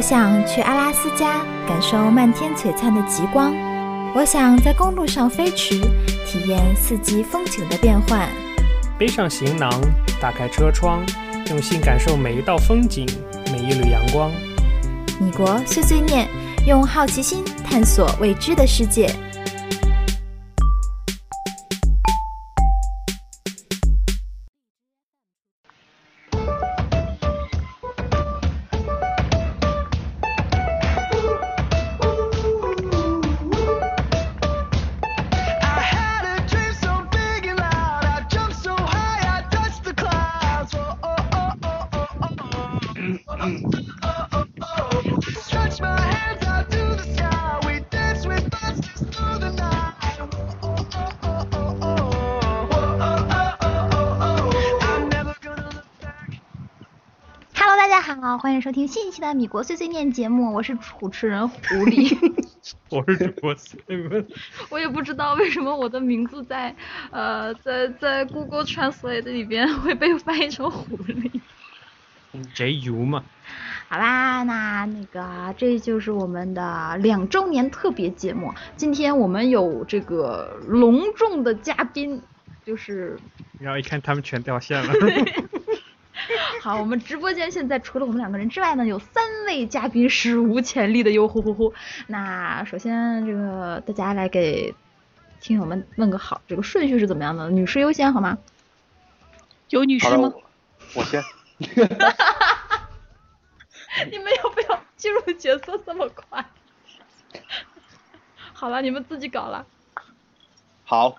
[0.00, 3.54] 我想去阿拉斯加感受漫天璀璨的极光，
[4.14, 5.78] 我想在公路上飞驰，
[6.26, 8.26] 体验四季风景的变换。
[8.98, 9.70] 背上行囊，
[10.18, 11.04] 打开车窗，
[11.50, 13.06] 用心感受每一道风景，
[13.52, 14.30] 每一缕阳光。
[15.20, 16.26] 米国碎碎念，
[16.66, 19.14] 用好奇心探索未知的世界。
[58.60, 62.14] 迎收听新一期的米国碎碎念节目，我是主持人狐狸。
[62.90, 64.26] 我是主播 Steven。
[64.68, 66.76] 我也不知道为什么我的名字在
[67.10, 71.40] 呃在在 Google Translate 里边会被翻译成狐狸。
[72.54, 73.24] JU 嘛。
[73.88, 78.52] 好啦，那那个这就是我们的两周年特别节目。
[78.76, 82.20] 今天我们有这个隆重的嘉宾，
[82.66, 83.18] 就是。
[83.58, 84.92] 然后一看他们全掉线了。
[86.62, 91.74] 好，我们直播间现在除了我们两个人之外呢，有三位嘉宾史无前例的哟呼呼呼。
[92.06, 94.74] 那首先这个大家来给
[95.40, 97.50] 听友们问个好，这个顺序是怎么样的？
[97.50, 98.38] 女士优先好吗？
[99.68, 100.32] 有女士吗？
[100.94, 101.22] 我先。
[104.10, 106.44] 你们要不要进入角色这么快？
[108.52, 109.66] 好了，你们自己搞了。
[110.84, 111.16] 好。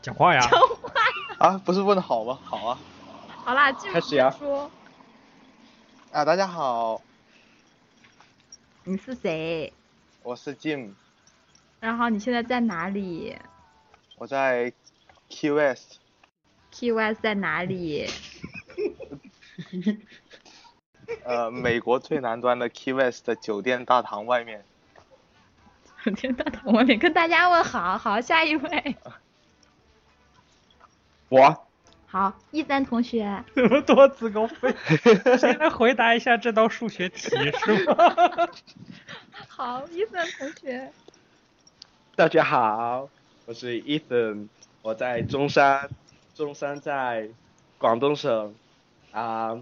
[0.00, 0.40] 讲话呀。
[0.40, 1.36] 讲话呀。
[1.38, 2.38] 啊，不是问好吗？
[2.44, 2.78] 好啊。
[3.48, 4.30] 好啦，开始呀。
[4.38, 4.70] 说。
[6.12, 7.00] 啊，大家好。
[8.84, 9.72] 你是谁？
[10.22, 10.92] 我是 Jim。
[11.80, 13.34] 然后你现在在哪里？
[14.16, 14.70] 我在
[15.30, 15.96] Key West。
[16.72, 18.10] Key West 在哪里？
[21.24, 24.62] 呃，美国最南端的 Key West 的酒店大堂外面。
[26.04, 28.96] 酒店大堂外面，跟大家问好，好，下一位。
[31.30, 31.64] 我。
[32.10, 34.74] 好，一三同学，这么多自告奋
[35.04, 38.48] 勇， 先来回答一下这道数学题是吗？
[39.46, 40.90] 好，一三同学，
[42.16, 43.10] 大家好，
[43.44, 44.48] 我是 Ethan，
[44.80, 45.90] 我在中山，
[46.34, 47.28] 中山在
[47.76, 48.54] 广东省，
[49.12, 49.58] 啊，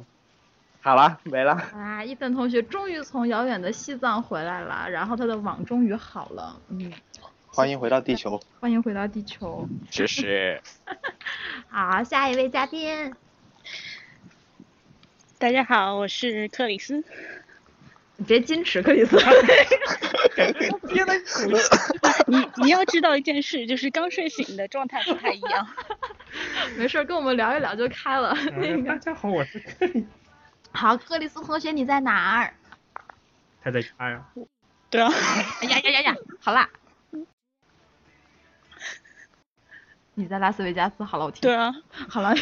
[0.82, 1.54] 好了，没了。
[1.74, 6.92] 啊，伊森同学终于从遥远的西藏回来了，然后他的网终于好了，嗯。
[7.56, 8.38] 欢迎回到地球。
[8.60, 9.66] 欢迎回到地球。
[9.90, 10.60] 谢谢。
[11.70, 13.14] 好，下一位嘉宾。
[15.38, 17.02] 大家好，我是克里斯。
[18.16, 19.16] 你别矜持，克里斯。
[22.28, 25.66] 你你要知道一件事，就是刚睡醒的状态不太一样。
[26.76, 28.36] 没事，跟我们聊一聊就开了。
[28.86, 30.06] 大家好，我是克里。
[30.72, 32.52] 好，克里斯同学，你在哪儿？
[33.62, 34.26] 他在家呀。
[34.90, 35.10] 对啊。
[35.62, 36.16] 哎呀呀呀呀！
[36.38, 36.68] 好啦。
[40.18, 41.42] 你在拉斯维加斯，好了，我听。
[41.42, 41.70] 对啊，
[42.08, 42.34] 好了，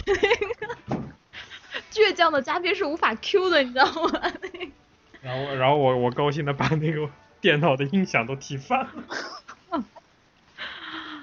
[1.91, 4.23] 倔强的嘉宾是无法 Q 的，你知道吗？
[5.21, 8.91] 然后，然后我我高兴的把那个电脑的音响都踢翻了。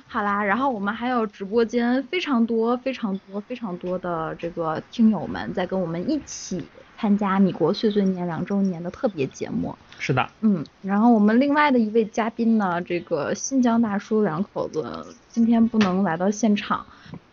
[0.07, 6.67] 好啦，然后我们还有直播间非常多、非常多、非常多的这个听友们在跟我们一起。
[7.01, 16.85] 参加米国碎碎念两周年的特别节目，是的，嗯，然后我们另外的一位嘉宾呢，这个新疆大叔两口子今天不能来到现场，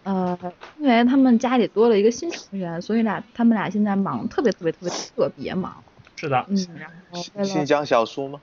[0.05, 0.39] 呃，
[0.79, 5.85] 因为他们家里多了一个新成员，所以俩他们俩现在忙，特别特别特别特别忙。
[6.17, 8.41] 是的，嗯，然后新疆小叔吗？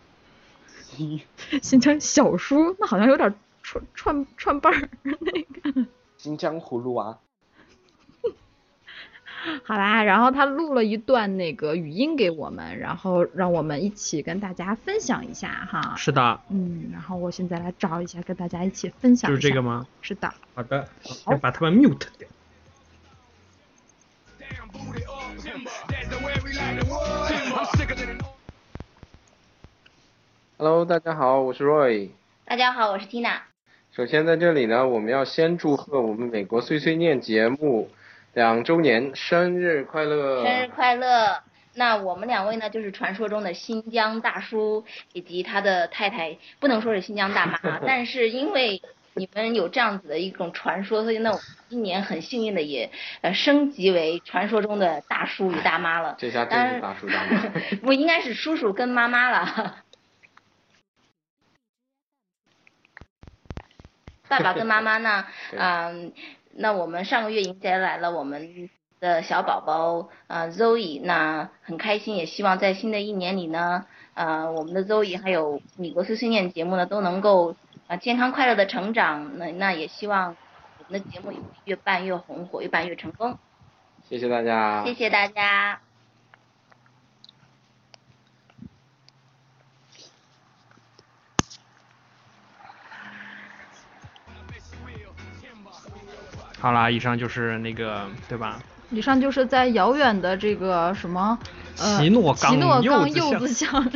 [1.63, 3.33] 新疆小叔，那好像有点
[3.63, 5.87] 串串串辈儿那个。
[6.17, 7.17] 新疆葫芦娃。
[9.63, 15.95] 好啦，然后他录了一段那个语音给我们，然后让我们一起跟大家分享一下哈。
[15.97, 16.39] 是的。
[16.49, 19.29] 嗯，然后我现在来找一下，跟大家一起分享。
[19.29, 19.85] 就是这个吗？
[20.01, 20.33] 是的。
[20.53, 22.27] 好的，先把他们 mute 掉。
[30.57, 32.09] Hello，大家好，我是 Roy。
[32.45, 33.39] 大家好，我是 Tina。
[33.91, 37.89] 首先在这里呢，我们要先祝贺我们美国碎碎念节目。
[38.35, 40.43] 两周年生日快乐！
[40.43, 41.41] 生日快乐！
[41.73, 44.83] 那我们两位呢，就是传说中的新疆大叔
[45.13, 48.81] 以及他的太太，不能说是新疆大妈， 但是因为
[49.13, 51.39] 你们有这样子的一种传说，所以那我
[51.69, 52.91] 今年很幸运的也
[53.21, 56.15] 呃升级为传说中的大叔与大妈了。
[56.17, 57.41] 这下真是大叔大妈。
[57.83, 59.77] 不应该是叔叔跟妈妈了。
[64.27, 65.25] 爸爸跟妈妈呢？
[65.51, 66.11] 对嗯，
[66.57, 68.69] 那我们上个月迎接来了我们
[69.01, 77.55] 的小宝宝呃 Zoe，那很开心，也希望在新的一年里呢，呃，我们的 Zoe 还有米国碎碎念节目呢都能够
[77.87, 79.37] 呃健康快乐的成长。
[79.37, 80.35] 那那也希望
[80.79, 83.37] 我们的节目也越办越红火，越办越成功。
[84.07, 84.83] 谢谢大家。
[84.85, 85.84] 谢谢大家。
[96.65, 98.57] 好啦，以上就是那个对吧？
[98.89, 101.37] 以上就是在遥远的这个什么
[101.77, 103.85] 呃奇诺冈奇诺冈柚子巷，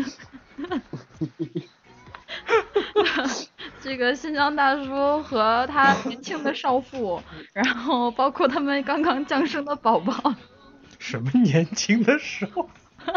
[3.81, 7.23] 这个新疆大叔和他年轻的少妇，
[7.53, 10.35] 然后包括他们刚刚降生的宝宝，
[10.99, 12.69] 什么年轻的时候？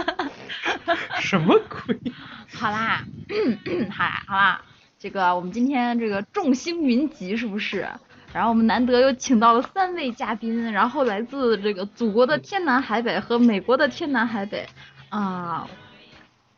[1.20, 2.00] 什么鬼？
[2.54, 3.04] 好啦，
[3.90, 4.62] 好啦，好啦，
[4.98, 7.86] 这个我们今天这个众星云集是不是？
[8.32, 14.66] 然后我们难得又请到了三位嘉宾，然后来自这个祖国的天南海北和美国的天南海北，
[15.10, 15.68] 啊，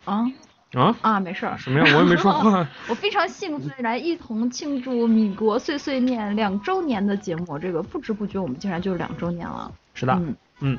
[0.05, 0.33] 啊
[0.75, 0.97] 啊？
[1.03, 1.57] 啊，没事儿。
[1.57, 1.97] 什么呀？
[1.97, 2.67] 我也没说话。
[2.89, 7.59] 我非常兴奋，来一同庆祝米国碎碎念两周年的节目。
[7.59, 9.73] 这个不知不觉我们竟然就两周年了。
[9.95, 10.37] 是的，嗯。
[10.61, 10.79] 嗯，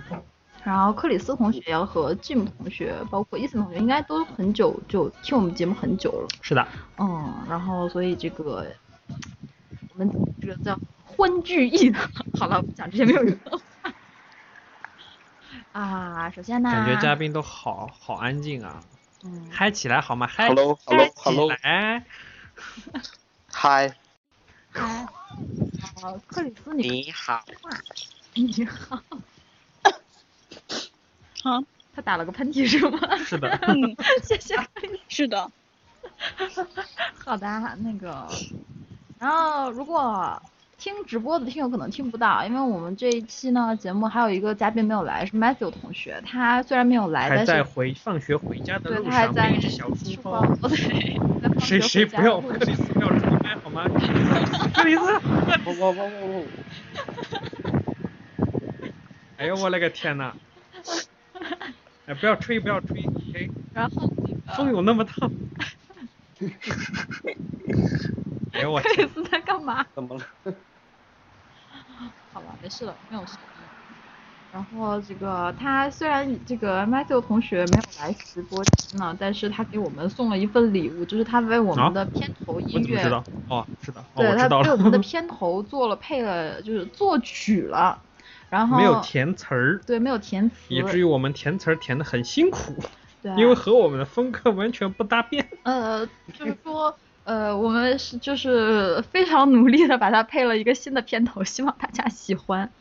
[0.63, 6.27] 然后克里斯同学和 Jim 同学，包括伊森同学，应该都很久就听我们节目很久了。
[6.41, 6.67] 是的。
[6.97, 8.65] 嗯，然后所以这个
[9.97, 10.11] 我们
[10.41, 12.11] 这个叫欢聚一堂。
[12.37, 13.93] 好了，我们讲这些没有用的话。
[15.71, 18.83] 啊，首先呢，感觉嘉宾都好好安静啊。
[19.23, 19.47] 嗯。
[19.49, 20.27] 嗨起来好吗？
[20.27, 21.49] 嗨 Hello, 嗨 hello, 起 hello。
[23.47, 23.95] 嗨，
[24.69, 25.07] 嗨，
[26.01, 27.45] 好，克里斯你你好，
[28.35, 29.01] 你好。
[31.41, 31.63] 好，
[31.95, 32.99] 他打了个喷嚏是吗？
[33.15, 33.47] 是的。
[33.61, 34.55] 嗯，谢谢。
[35.07, 35.49] 是的。
[37.17, 37.47] 好的，
[37.77, 38.27] 那个，
[39.19, 40.41] 然后如果
[40.77, 50.31] 听直播的听友可能听不到，因为我们这一期呢节目还有一个嘉宾没有来，是 Matthew 同学，他虽然没有来，还但是在回放学回家的对，路他还在上背着小书包。
[50.31, 50.77] 哦 对，
[51.59, 53.85] 谁谁不要克里斯不要出麦好吗？
[54.73, 55.01] 克里斯，
[55.65, 56.43] 我我我我我，
[59.37, 60.33] 哎呦我勒个天呐！
[62.05, 63.49] 哎，不要吹，不要吹，OK。
[63.73, 64.11] 然后
[64.57, 65.31] 风有那么烫。
[68.57, 69.09] 哎呦我克里天！
[69.09, 69.85] 斯在干嘛？
[69.93, 70.23] 怎么了？
[72.31, 73.33] 好了，没事了，没有事。
[74.51, 83.03] 然后这个他虽然这个 Matthew 同学没有来直播间呢，但是他给我们送了一份礼物，就是他为我们的片头音乐？
[83.47, 84.99] 哦，是的，哦，对他我知道为我们的。
[85.03, 88.01] 片头做了配了，就是作曲了，
[88.49, 92.79] 然后没有填词儿，对，没有填词，以至于我们填词儿填的很辛苦，
[93.21, 95.45] 对啊，因为和我们的风格完全不搭边。
[95.65, 102.71] 呃，就是说，呃，我们是就是非常努力的把它配了一个新的片头，希望大家喜欢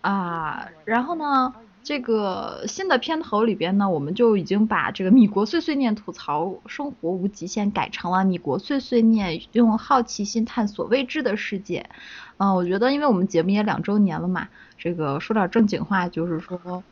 [0.00, 0.68] 啊。
[0.86, 1.54] 然后呢，
[1.84, 11.90] 这个新的片头里边呢，我们就已经把这个米国碎碎念吐槽生活无极限改成了米国碎碎念用好奇心探索未知的世界。
[12.38, 14.48] 嗯、我觉得因为我们节目也两周年了嘛，
[14.78, 16.82] 这个说点正经话，就是说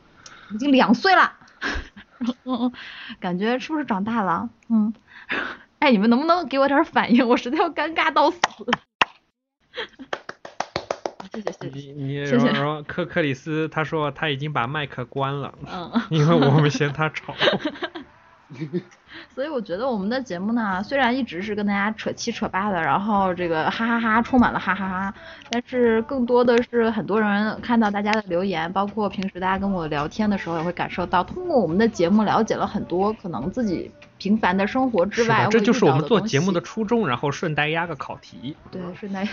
[0.51, 1.33] 已经两岁了。
[2.45, 2.71] 嗯，
[3.19, 4.49] 感觉是不是长大了？
[4.67, 4.93] 嗯，
[5.79, 7.27] 哎，你们能不能给我点反应？
[7.27, 8.37] 我实在要尴尬到死。
[11.31, 11.93] 谢谢谢谢。
[11.93, 17.33] 你你谢谢然后克克里斯他说他已经把麦克关了，嗯， 因为我们嫌他吵。
[19.35, 25.13] 所以我觉得我们的节目呢，虽然一直是跟大家扯七扯八的，然后这个哈哈哈充满了哈哈哈，
[25.51, 38.55] 但是更多的是很多人看到大家的留言，包括平时大家跟我聊天的时候，也会感受到，通过我们的节目了解了很多可能自己平凡的生活之，外这就是我们做节目的初衷，然后顺带压个考题。
[38.69, 39.27] 对，顺带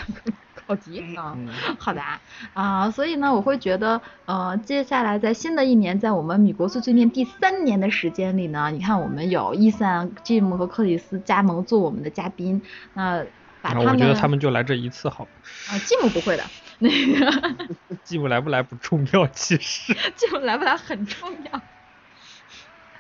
[0.67, 1.15] 考题。
[1.17, 1.35] 啊。
[1.37, 2.01] 嗯， 好的。
[2.01, 2.21] 啊，
[2.55, 12.63] 啊、所以呢，我会觉得，呃，接下来在新的一年，在我们米国碎碎念第三年的时间里呢，你看我们有伊森、Jim 和克里斯加盟做我们的嘉宾，
[12.95, 13.25] 那
[13.61, 15.31] 把他们，我觉得他们就来这一次好了，
[15.69, 16.45] 啊，Jim 不会的，
[16.79, 17.67] 那个
[18.05, 19.93] 继母来不来不重要，其实。
[20.17, 21.61] Jim 来不来很重要。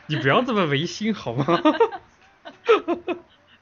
[0.06, 1.44] 你不要这么违心好吗？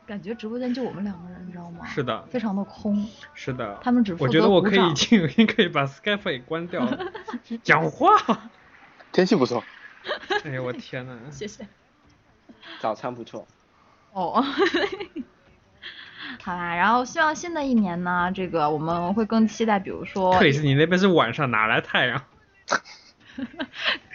[0.06, 1.86] 感觉直播间就我们两个人，你知道吗？
[1.86, 3.08] 是的非常的空。
[3.32, 7.12] 是的，他们只负我觉得我可以责鼓掌静音，可以把 Skype 也关掉了，
[7.62, 8.10] 讲话。
[9.12, 9.62] 天气不错，
[10.44, 11.66] 哎呦我天呐，谢谢。
[12.80, 13.46] 早餐不错。
[14.12, 14.44] 哦，
[16.42, 22.22] 好啦，然后希望新的一年呢，这个我们会更期待，比如说克里斯，你那边是晚上，哪来太阳？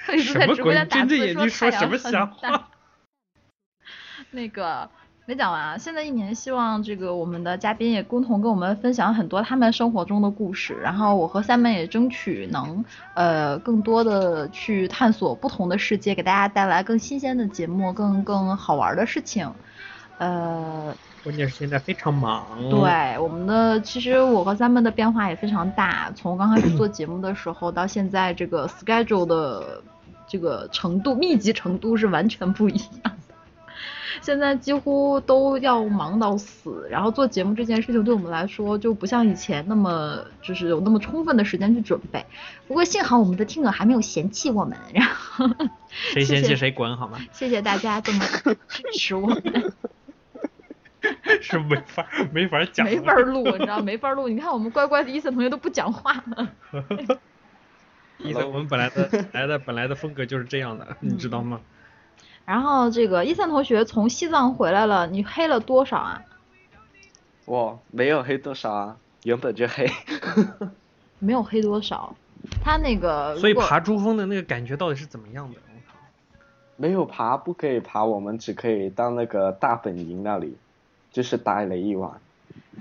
[0.09, 0.87] 克里斯在什么鬼直播间？
[0.87, 2.67] 打睁着字眼睛说什么太阳很大瞎话？
[4.31, 4.89] 那个
[5.25, 19.51] 没讲完啊，现在一年希望这个我们的嘉宾也共同跟我们分享很多他们生活中的故事，然后我和三妹也争取能呃更多的去探索不同的世界，给大家带来更新鲜的节目，更更好玩的事情。
[20.17, 22.45] 呃，关键是现在非常忙。
[22.69, 29.81] 对，我们的其实我和三妹的变化也非常大，从刚开始做节目的时候到现在这个 schedule 的
[30.29, 33.35] 这个程度密集程度是完全不一样的。
[34.21, 42.25] 现在几乎都要忙到死，然后做节目这件事情对我们来说就不像以前那么就是有那么充分的时间去准备。
[42.67, 45.45] 不过幸好我们的听友还没有嫌弃我们，然后
[45.89, 47.17] 谁嫌弃谁滚好吗？
[47.31, 48.25] 谢谢大家这么
[48.67, 49.73] 支持我们。
[51.41, 54.27] 是没法没法讲，没法录，你知道没法录。
[54.27, 56.49] 你看我们乖乖的伊森同学都不讲话了。
[58.23, 61.61] 意思我们本来的 本来的本来的风格就是这样的，你知道吗？
[62.45, 66.21] 然后这个伊森同学从西藏回来了，你黑了多少啊？
[67.45, 69.89] 我没有黑多少啊，原本就黑。
[71.19, 72.15] 没有黑多少，
[72.63, 75.59] 他那个所以爬珠峰的那个感觉到底是怎么样的？
[75.67, 75.97] 我靠！
[76.77, 80.57] 没有爬，不可以爬，我们只可以到那个大本营那里，
[81.11, 82.11] 就是待了一晚。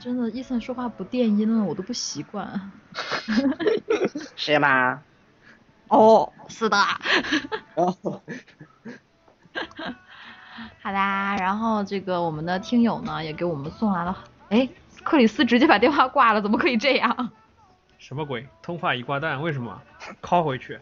[0.01, 2.71] 真的伊森说话不电音了，我都不习惯。
[4.37, 5.03] 是吗？
[5.89, 6.77] 哦，是的。
[7.75, 7.97] 哦，
[10.83, 14.17] 好啦，然后这个我们的听友呢也给我们送来了，
[14.51, 14.69] 哎，
[15.03, 17.31] 克里斯直接把电话挂了，怎么可以这样？
[17.99, 18.47] 什么鬼？
[18.63, 19.83] 通话已挂断，为什么？
[20.23, 20.79] 拷回去。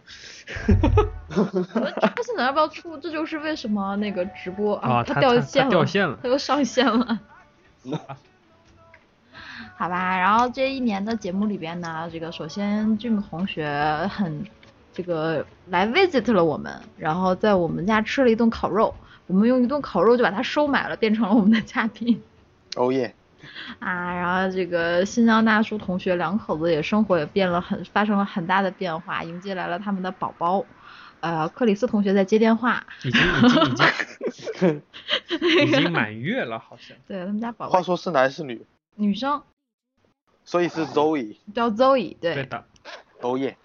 [1.34, 2.96] 我们直播现在要不要出？
[2.98, 7.18] 这就是为什么那个直播啊它它它掉线了，它掉线了他又上线了。
[9.78, 14.44] 好吧，然后这一年的节目里边呢，这个首先俊同学很
[14.96, 18.94] 这个来 visit 了我们，然后在我们家吃了一顿烤肉，
[19.26, 22.22] 我们用一顿烤肉就把他收买了，变成了我们的嘉宾。
[22.76, 23.14] 哦耶！
[23.78, 30.64] 啊，然后这个新疆大叔同学两口子也生活也变了很发生了很大的变化，迎接来了他们的宝宝。
[31.20, 34.82] 呃，克里斯同学在接电话，已经已经
[35.26, 36.96] 已 经已经满月了，好像。
[37.06, 38.64] 对他们家宝宝话说是男是女？
[38.94, 39.42] 女生
[40.44, 41.36] 所以是 Zoe。
[41.54, 42.64] 叫 Zoe，对，对的。
[43.20, 43.56] 哦耶！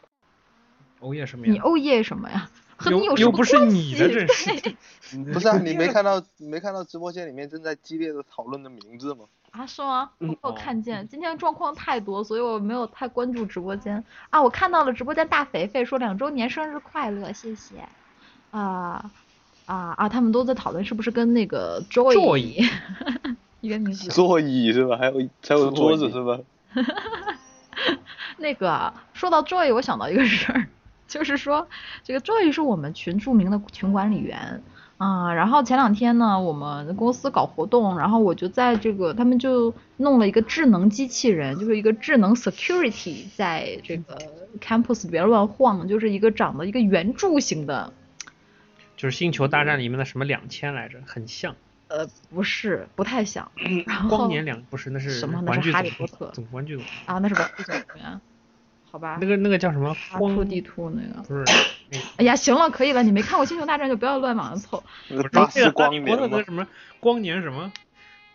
[1.01, 1.53] 欧耶什么呀？
[1.53, 2.49] 你欧耶什么呀？
[2.77, 4.75] 和你又有什么又不是关你的系
[5.31, 9.25] 不是啊，你没看到没看到直播间里面正在激烈的讨论的名字吗？
[9.51, 10.09] 啊，是吗？
[10.17, 14.03] 我没有哦看见，今天状况太多，所以我没有太关注直播间。
[14.31, 17.75] 啊，我看到了直播间大肥肥说两周年生日快乐，谢谢。
[18.51, 19.11] 啊
[19.65, 20.09] 啊啊！
[20.09, 22.69] 他们都在讨论是不是跟那个 Joy Joy
[23.61, 24.09] 一个名字。
[24.09, 24.97] 座椅是吧？
[24.97, 25.13] 还有
[25.47, 26.39] 还有桌子是吧？
[28.37, 30.67] 那个说到 Joy，我想到一个事儿，
[31.11, 31.67] 就是说
[32.03, 34.63] 这个 Joy 是我们群著名的群管理员
[34.97, 44.15] 啊、然后前两天呢，我们公司搞活动，然后我就在这个他们就弄了一个智能机器人，就是一个智能 security 在这个
[44.59, 47.91] campus 里边乱晃，就是一个长得一个圆柱形的，
[48.95, 51.55] 就是星球大战里面的什么两千来着，很像。
[51.87, 53.51] 呃，不是，不太像。
[53.87, 58.21] 然后光年两不是，那是什么那是哈利波特总玩具总啊，那是玩具总动员，
[58.91, 59.17] 好吧？
[59.21, 61.21] 那个那个叫什么阿光兔地图那个。
[61.23, 61.45] 不是
[62.17, 64.83] 哎呀，行了，可以了，你没看过《星球大战》就不要乱往上凑。
[65.09, 66.05] 那个光年
[66.45, 66.67] 什么
[66.99, 67.71] 光年什么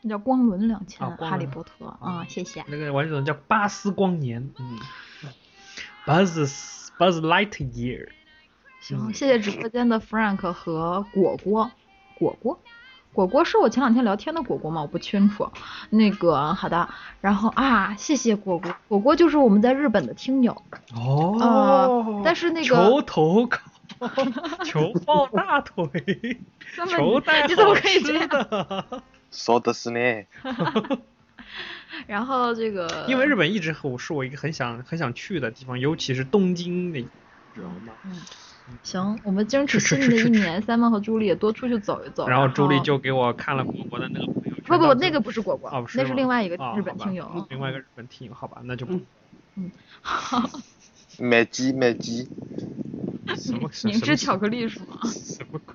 [0.02, 2.62] 那叫光轮两千、哈利波特啊、谢谢。
[2.68, 4.78] 那个玩具总叫巴斯光年，嗯
[6.04, 8.08] ，Buzz Buzz Lightyear。
[8.80, 11.70] 行，谢谢直播间的 Frank 和果果，
[12.18, 12.60] 果果，
[13.16, 14.82] 果果是我前两天聊天的果果吗？
[14.82, 15.50] 我不清楚。
[15.88, 16.86] 那个好的，
[17.22, 20.52] 然后啊，谢谢果果，果果就是我们在日本的听友，
[20.94, 23.56] 哦呃但是那个球投稿，
[24.64, 25.88] 球抱大腿，
[26.76, 28.28] 那么球带你怎么好吃可以这样？
[28.28, 29.02] 的。
[29.30, 29.98] 说的是呢。
[32.06, 37.00] 然后这个，因为日本一直和我是我一个很想很想去的地方，尤其是东京那，
[37.54, 37.94] 知道吗？
[38.82, 42.26] 行，我们争取新的一年，三毛和朱莉也多出去走一走。
[42.28, 44.64] 然后朱莉就给我看了果果的那个朋友圈。
[44.66, 47.46] 不不那个不是果果，哦，是那是另外一个哦日本听友。
[47.50, 49.00] 另外一个日本听友，好吧，那就不
[51.18, 52.28] 买鸡买鸡，
[53.36, 54.98] 什么 什明么治巧克力是吗？
[55.08, 55.74] 什么鬼？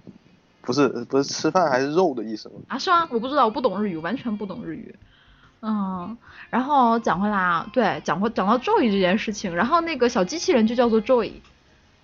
[0.62, 2.56] 不是不是吃饭还是肉的意思吗？
[2.68, 3.08] 啊，是吗？
[3.10, 4.96] 我不知道，我不懂日语，完全不懂日语。
[5.62, 6.18] 嗯，
[6.50, 11.34] 然后讲回来啊，对，讲回讲到 Joy 这件事情，然后那个小机器人就叫做 Joy，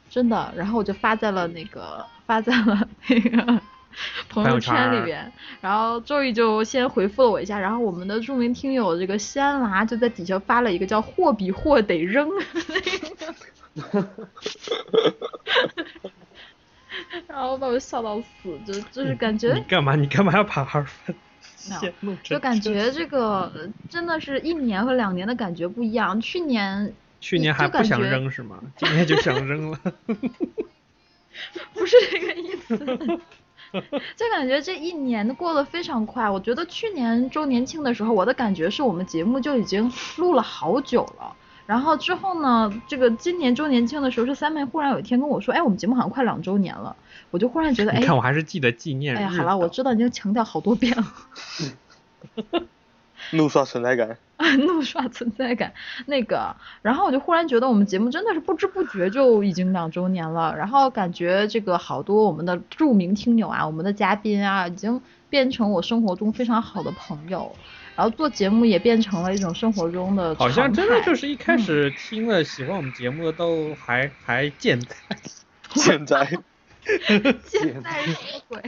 [0.10, 3.62] 真的，然后我就发在了那个发在了那个
[4.30, 12.28] 朋友圈里边，然后周易就先回复了我一下，然后我们的著名听友这个西安娃就在底下发了一个叫“货比货得扔”
[12.68, 14.08] 那个，
[17.28, 19.96] 然后把我笑到死，就就是感觉你干嘛？
[19.96, 21.16] 你干嘛要爬二分
[21.70, 26.20] 没有线弄成就感觉这个呃真的是一年和两年的感觉不一样。
[26.22, 28.60] 去年去年还不想扔是吗？
[28.78, 29.80] 今年就想扔了。
[31.74, 36.30] 不是这个意思，就感觉这一年过得非常快。
[36.30, 41.36] 我觉得去年周年庆的时候，我的感觉是我们节目就已经录了好久了。
[41.68, 46.96] 然后之后呢，这个今年周年庆的时候，是三妹忽然有一天跟我说，哎，我们节目好像快两周年了。
[47.30, 49.18] 我就忽然觉得，哎你，看我还是记得纪念日。
[49.18, 51.14] 哎呀，好了，我知道你已经强调好多遍了。
[53.32, 54.56] 怒刷存在感啊。
[54.58, 55.74] 怒刷存在感，
[56.06, 67.56] 那个，然后我就忽然觉得我们节目真的是不知不觉就已经两周年了，然后感觉这个好多我们的著名听友啊，我们的嘉宾啊，已经变成我生活中非常好的朋友，
[67.96, 74.96] 然后做节目也变成了一种生活中的好像真的就是一开始听了喜欢我们节目的都还还健在。
[75.74, 76.26] 健在
[77.44, 78.62] 健在什么鬼？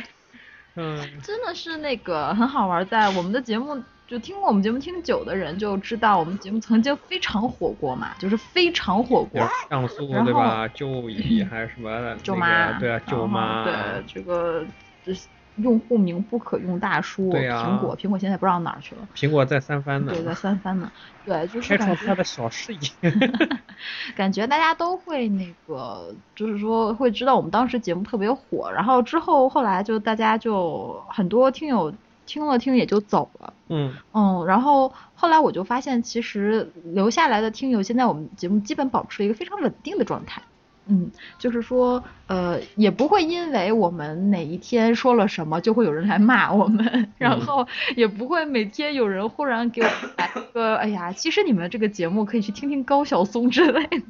[0.76, 9.48] 嗯，真的是那个很好玩，在我们的节目就听过我们节目听久的人就知道，我们节目曾经非常火过嘛，就是非常火过。
[9.70, 10.68] 像素对吧？
[10.70, 13.64] 舅姨还是什么舅那妈，对啊，舅妈。
[13.64, 13.74] 对
[14.08, 14.66] 这个
[15.06, 15.28] 就是
[15.62, 20.92] 用户名不可用大叔，对啊苹果苹果现在不知道哪儿去了，苹果在三番呢，对，在三番呢，
[21.26, 22.80] 对，就是开感觉创他的小事业。
[24.16, 31.94] 感觉大家都会那个，就是说会知道我们当时节目特别火，然后之后后来就大家就很多听友
[32.26, 33.54] 听了听也就走了。
[33.70, 40.42] 嗯，嗯，然后后来我就发现，其实留下来的听友，现在我们节目基本保持了一个非常稳定的状态。
[40.90, 54.02] 嗯，就是说，呃，也不会因为我们哪一天说了什么，就会有人来骂我们， 然后也不会每天有人忽然给我们来一个，哎呀，其实你们这个节目可以去听听高晓松之类的。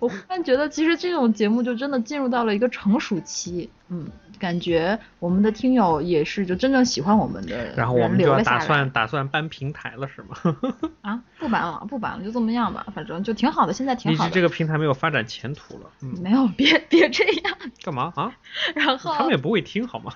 [0.00, 4.08] 我忽然觉得，其实这种节目就真的进入到了一个成熟期，嗯，
[4.40, 10.36] 感觉我们的听友也是就真正喜欢我们的 然后我们就打算打算搬平台了是吗？
[11.02, 14.30] 啊，不搬了，不搬了，就这么样吧，反正就挺好的，现在挺好的。
[14.30, 15.90] 职这个平台没有发展前途了。
[16.02, 17.56] 嗯，没有，别别这样。
[17.84, 18.32] 干嘛啊？
[18.74, 20.12] 然后他们也不会听好吗？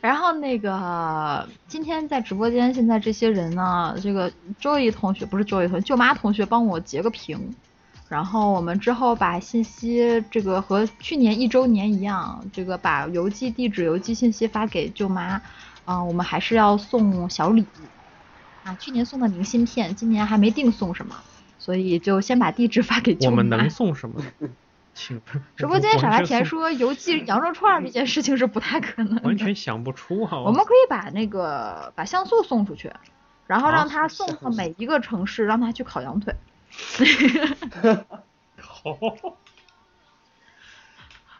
[0.00, 7.54] 然后那个今天在直播间，现在这些人呢，这个周易同学不是周易同学，舅妈同学帮我截个屏，
[8.08, 15.42] 然后我们之后把信息这个和去年一周年一样，这个把邮寄地址、邮寄信息发给舅妈，
[15.84, 21.14] 啊、我们还是要送小礼物啊，去年送的明信片，今年还没定送什么，
[21.58, 23.30] 所以就先把地址发给舅妈。
[23.30, 24.22] 我们能送什么？
[24.94, 25.20] 请
[25.54, 29.22] 直播间傻白甜说，邮寄羊肉串儿这件事情是不太可能。
[29.22, 30.40] 完全想不出啊！
[30.42, 32.90] 我们可以把那个把像素送出去，
[33.46, 36.34] 然后啊让他送到每一个城市，让他去烤羊腿。
[38.60, 38.96] 好，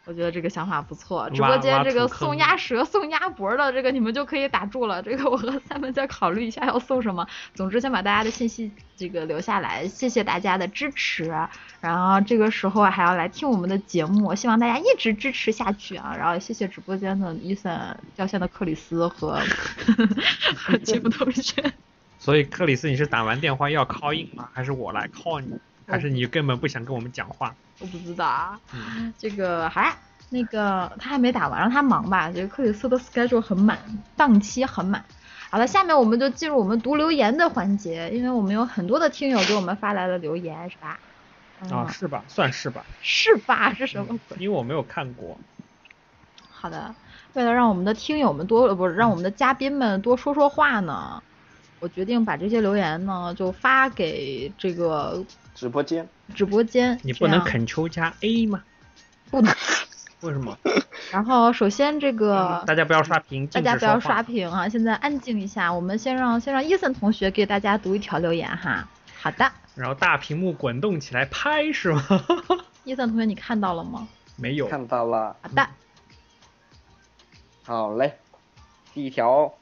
[0.04, 1.28] 我觉得这个想法不错。
[1.30, 5.02] 直播间这个送鸭舌、送鸭脖的这个你们就可以打住了。
[5.04, 7.26] 这个我和三妹再考虑一下要送什么。
[7.54, 11.24] 总之先把大家的信息这个留下来，谢谢大家的支持。
[11.80, 16.16] 然后这个时候还要来听我们的节目，希望大家一直支持下去啊。
[16.18, 19.38] 然后谢谢直播间的伊森、掉线的克里斯和
[20.56, 21.74] 和吉姆同学。
[22.18, 24.48] 所以克里斯，你是打完电话要 call in 吗？
[24.52, 25.58] 还是我来 call 你？
[25.86, 27.54] 还是你根本不想跟我们讲话？
[27.80, 29.96] 我不知道啊，嗯这个好啦，
[30.30, 32.30] 那个他还没打完，让他忙吧。
[32.30, 33.78] 这个克里斯的 schedule 很满，
[34.16, 35.04] 档期很满。
[35.48, 41.00] 好了，下面我们就进入我们读留言的环节，因为我们有很多的听友给我们发来了留言，是吧？
[41.62, 42.22] 嗯、啊，是吧？
[42.28, 43.72] 算是吧，是吧？
[43.72, 44.36] 是什么鬼？
[44.38, 45.38] 因为我没有看过。
[46.50, 46.94] 好的，
[47.32, 51.22] 为了让我们的听友们多，呃，不是让我们的嘉宾们多说说话呢，
[51.80, 56.98] 我决定把这些留言呢就发给这个直播间，直播间。
[57.02, 58.62] 你不能这样 Ctrl 加 A 吗？
[59.30, 59.54] 不能。
[60.20, 60.58] 为什么？
[61.12, 64.68] 然后首先这个大家不要刷屏，大家不要刷屏啊！
[64.68, 68.88] 现在安静一下，我们先让先让伊森同学给大家读一条留言哈。
[69.20, 72.02] 好的，然后大屏幕滚动起来拍是吗？
[72.82, 74.08] 伊森同学你看到了吗？
[74.34, 74.66] 没有。
[74.66, 75.36] 看到了。
[75.40, 75.68] 好的，
[77.64, 78.18] 好嘞，
[78.92, 79.54] 第一条，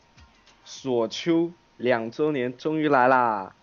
[0.65, 3.55] 索秋两周年终于来啦！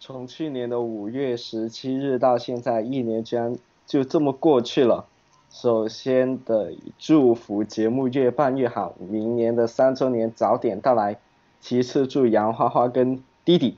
[0.00, 3.56] 从去年的五月十七日到现在，一年居然
[3.86, 5.06] 就这么过去了。
[5.50, 11.18] 首先的祝福节目越办越好，明年的三周年早点到来。
[11.60, 13.76] 其次祝杨花花跟弟弟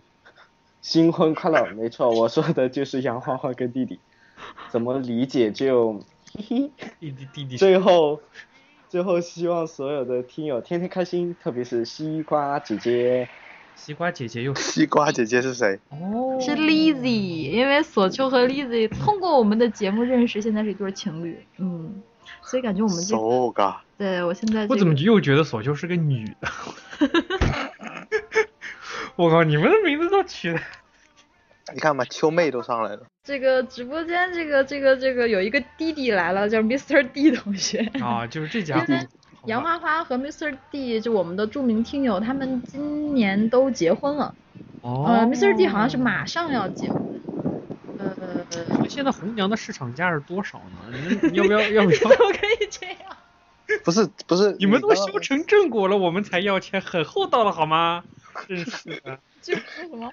[0.81, 1.67] 新婚快乐。
[1.75, 3.99] 没错， 我说的就是杨花花跟弟弟。
[4.71, 5.95] 怎么理解就
[6.35, 6.71] 嘿嘿。
[7.01, 7.57] 弟弟弟弟。
[7.57, 8.21] 最后，
[8.89, 13.29] 最后希望所有的听友天天开心，特别是西瓜姐姐。
[13.75, 15.79] 西瓜姐姐又 西瓜姐姐是谁？
[15.91, 22.03] 哦，是 Lizzy，因为索秋和 Lizzy 通过我们的节目认识，现在是一对情侣，嗯，
[22.43, 26.49] 所以感觉我们这个，对我现在、这个、我怎么又觉得索秋是个女的？
[29.17, 30.61] 我靠，你们的名字都取的，
[31.75, 33.03] 你看吧，秋妹都上来了。
[33.25, 37.07] 这个直播间这个这个这个有一个弟弟来了，叫 Mr.
[37.13, 37.79] D 同学。
[38.01, 38.87] 啊，就是这家伙。
[39.47, 40.57] 杨花花和 Mr.
[40.71, 44.35] D 就我们的著名听友，他们今年都结婚了。
[44.83, 45.05] 哦。
[45.09, 45.57] 呃，Mr.
[45.57, 47.03] D 好像是马上要结婚。
[47.99, 50.99] 呃，现在红娘的市场价是多少呢？
[51.33, 51.99] 你们要不要要不要？
[51.99, 52.97] 怎么可以这样？
[53.85, 58.05] 不是不是，你们都修成正果了，我们才要钱，很厚道了好吗？
[58.49, 59.19] 真是的。
[59.41, 60.13] 就说什么？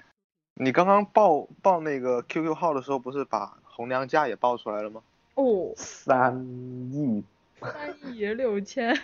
[0.54, 5.00] 你刚刚报报那个 QQ 号的时候，不是把红娘价也报出来了吗？
[5.34, 6.44] 哦，三
[6.92, 7.22] 亿。
[7.60, 8.96] 三亿六千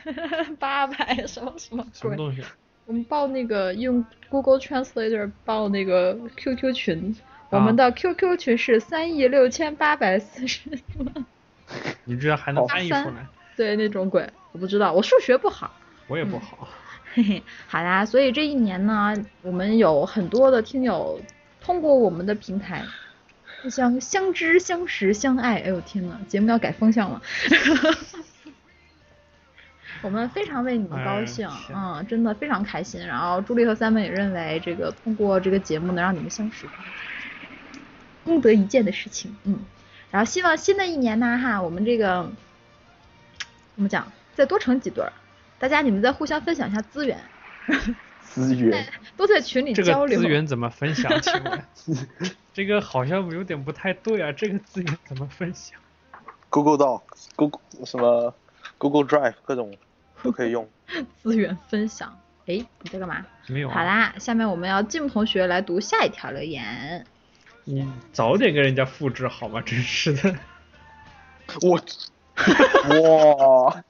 [0.58, 2.42] 八百 什么什么什么东西？
[2.86, 7.16] 我们报那个用 Google Translator 报那个 QQ 群，
[7.50, 10.60] 我们的 QQ 群是三亿六千八百四十。
[12.04, 13.26] 你居然还能翻译出来？
[13.56, 15.74] 对，那种鬼，我不知道，我数学不好。
[16.06, 16.68] 我也不好。
[17.12, 21.20] 嘿嘿，好啦，所以这一年呢，我们有很多的听友
[21.60, 22.84] 通过我们的平台。
[23.62, 27.20] 互相相知、相识、相爱，哎呦天呐，节目要改风向了。
[30.02, 33.04] 我们非常为你们高兴，哎、嗯，真的非常开心。
[33.06, 36.66] 然后朱莉和三妹也认为，这个通过这个节目能让你们相识，
[38.24, 39.58] 功德一件的事情，嗯。
[40.10, 42.30] 然后希望新的一年呢，哈，我们这个
[43.74, 45.12] 怎么讲，再多成几对儿，
[45.58, 47.18] 大家你们再互相分享一下资源。
[48.22, 50.08] 资源 都在群里交流。
[50.08, 51.10] 这个资源怎么分享？
[51.20, 51.62] 请问，
[52.54, 55.78] 这个好像有点不太对啊，这个资源怎么分享
[56.50, 57.02] ？Google Doc、
[57.34, 58.34] Google 什么
[58.78, 59.76] Google Drive 各种
[60.22, 60.68] 都可以用。
[61.22, 63.24] 资源分享，哎，你在干嘛？
[63.48, 63.74] 没有、啊。
[63.74, 67.06] 好啦，下面我们要进同学来读下一条留言。
[67.64, 69.60] 你早点跟人家复制好吗？
[69.62, 70.36] 真是的。
[71.62, 71.80] 我，
[73.00, 73.84] 哇。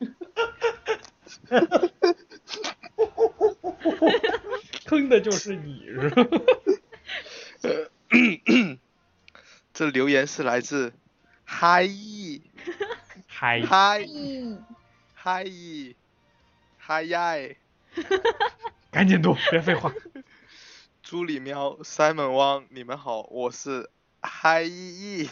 [4.86, 6.26] 坑的就是你，是吧？
[9.74, 10.92] 这留言是来自
[11.44, 12.42] 嗨意，
[13.26, 14.56] 嗨嗨意，
[15.14, 15.96] 嗨意，
[16.88, 17.34] 嗨呀！
[18.92, 19.92] 赶紧读，别废话。
[21.02, 25.28] 朱里喵，Simon 汪，你们好，我是嗨意，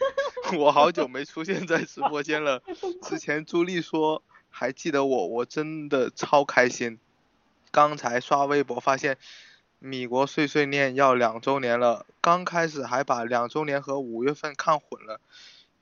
[0.58, 2.62] 我好久没出现在直播间了。
[3.00, 6.98] 之前朱莉说还记得我，我真的超开心。
[7.70, 9.16] 刚才刷微博发现，
[9.78, 12.04] 米国碎碎念要两周年了。
[12.20, 15.22] 刚开始还把两周年和五月份看混了，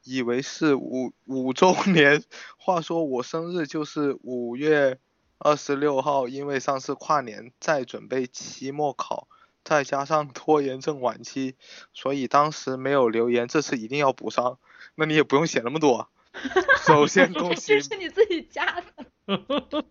[0.05, 2.23] 以为是五五周年。
[2.59, 5.01] 话说我生日就是五月
[5.39, 9.29] 二十六号，因为上次跨年在准备期末考，
[9.65, 11.57] 再加上拖延症晚期，
[11.93, 13.47] 所以当时没有留言。
[13.47, 14.59] 这次一定要补上。
[14.95, 16.09] 那你也不用写那么多。
[16.87, 19.85] 首先恭 喜，这是你自己加的。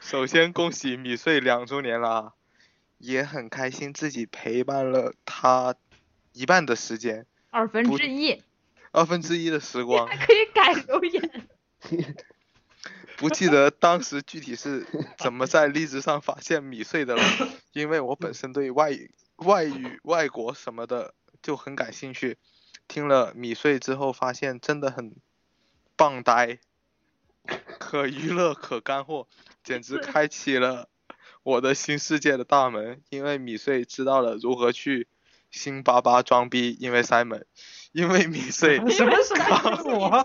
[0.00, 2.34] 首先恭喜米穗两周年啦，
[2.98, 5.74] 也很开心自己陪伴了他
[6.32, 8.42] 一半的时间，二分之一，
[8.92, 11.48] 二分之一的时光，还可以改留言。
[13.18, 14.86] 不记得当时具体是
[15.18, 17.22] 怎么在荔枝上发现米穗的了，
[17.72, 18.96] 因为我本身对外、
[19.36, 22.38] 外语、外国什么的就很感兴趣，
[22.86, 25.16] 听了米穗之后发现真的很
[25.96, 26.60] 棒呆。
[27.78, 29.26] 可娱乐可干货，
[29.64, 30.88] 简直开启了
[31.42, 33.02] 我的新世界的大门。
[33.08, 35.08] 因为米穗知道了如何去
[35.50, 37.44] 星巴巴装逼，因为 Simon，
[37.92, 40.24] 因为米穗 什么什么我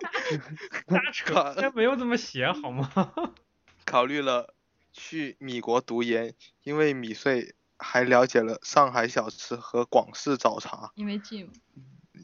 [0.88, 2.89] 瞎扯，这没有这么写好吗？
[3.86, 4.54] 考虑了
[4.91, 10.91] 去米国读研，因为米穗还了解了上海小吃和广式早茶。
[10.95, 11.49] 因为 Jim，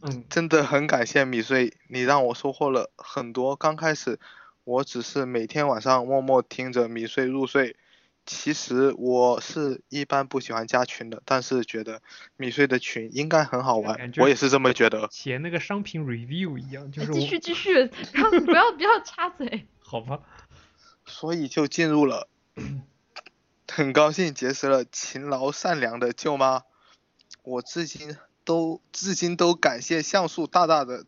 [0.01, 3.55] 嗯，真的很感谢米穗，你让我收获了很多。
[3.55, 4.19] 刚开始。
[4.65, 7.75] 我只是每天晚上默默听着米穗入睡。
[8.31, 11.99] 其实我是一般不喜欢加群的，但是觉得
[12.37, 15.09] 米穗的群应该很好玩，我也是这么觉得。
[15.11, 17.73] 写那个商品 review 一样，就是继续继续，
[18.13, 19.67] 然后不要不要插嘴。
[19.81, 20.19] 好吧。
[21.07, 22.29] 所以就进入了，
[23.67, 26.61] 很高兴结识了勤劳善良的舅妈。
[27.41, 31.05] 我至今都至今都感谢像素大大的。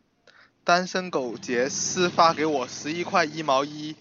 [0.64, 3.96] 单身狗节私发给我十一块一毛一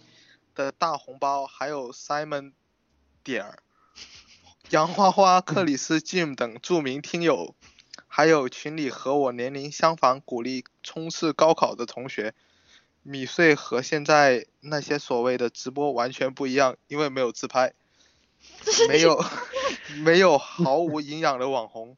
[0.55, 2.53] 的大红包，还有 Simon
[3.23, 3.59] 点儿、
[4.71, 7.55] 杨花花、克里斯、Jim 等著名听友，
[8.07, 12.35] 还有群里和我年龄相仿、鼓励冲刺高考的同学。
[13.03, 17.73] 米穗和现在那些所谓的直播完全不一样，因为没有自拍，
[18.89, 19.25] 没有
[20.05, 21.97] 没有毫无营养的网红。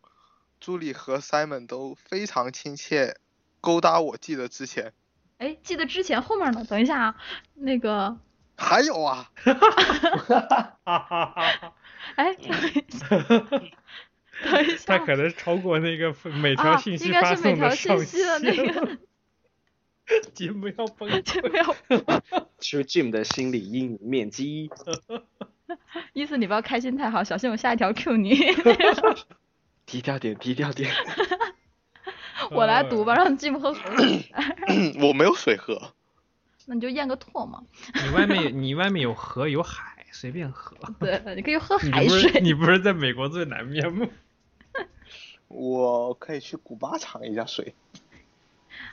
[0.61, 3.17] 朱莉和 Simon 都非常亲切，
[3.61, 4.17] 勾搭我。
[4.17, 4.93] 记得之前，
[5.39, 6.65] 哎，记得之前后面呢？
[6.65, 7.15] 等一下啊，
[7.55, 8.17] 那个
[8.57, 9.31] 还有啊，
[12.17, 12.37] 哎，
[14.87, 18.21] 他可能超过那个每条信息发送的上限。
[18.43, 18.99] 那个
[20.35, 22.21] 节目要崩溃，
[22.59, 24.71] 求 Jim 的心理阴影面积。
[26.13, 28.37] 意思你不要开心太好，小心我下一条 Q 你。
[29.87, 30.91] 低调点，低调点。
[32.51, 34.31] 我来读吧，让 Jim 喝水。
[35.01, 35.95] 我没有水喝。
[36.67, 37.65] 那你就咽个唾沫。
[37.95, 40.77] 你外面 你外面有河有海，随便喝。
[41.01, 42.41] 对，你可以喝海水。
[42.41, 44.07] 你不是在美国最南面吗？
[45.49, 47.75] 我可以去古巴尝一下水。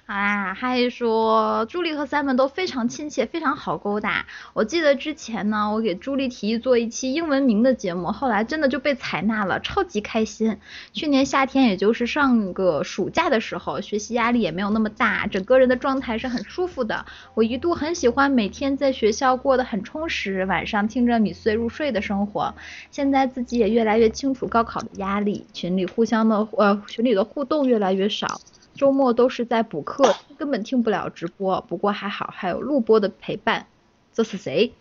[0.06, 4.26] 啊，还说朱莉和三门都非常亲切，非常好勾搭。
[4.54, 10.58] 我记得之前呢，我给朱莉提议做一期英文名的节目，后来真的就被采纳了，超级开心。
[10.94, 17.06] 去年夏天，也就是上个暑假的时候，学习压力也没有那么大，整个人的状态是很舒服的。
[17.36, 22.56] 我一度很喜欢每天在学校过得很充实，晚上听着米碎入睡的生活。
[22.90, 28.42] 现在自己也越来越清楚高考的压力，群里互相的呃群里的互动越来越少。
[28.80, 31.60] 周末都是在补课，根本听不了直播。
[31.60, 33.68] 不过还好，还有录播的陪伴。
[34.14, 34.74] 这是谁？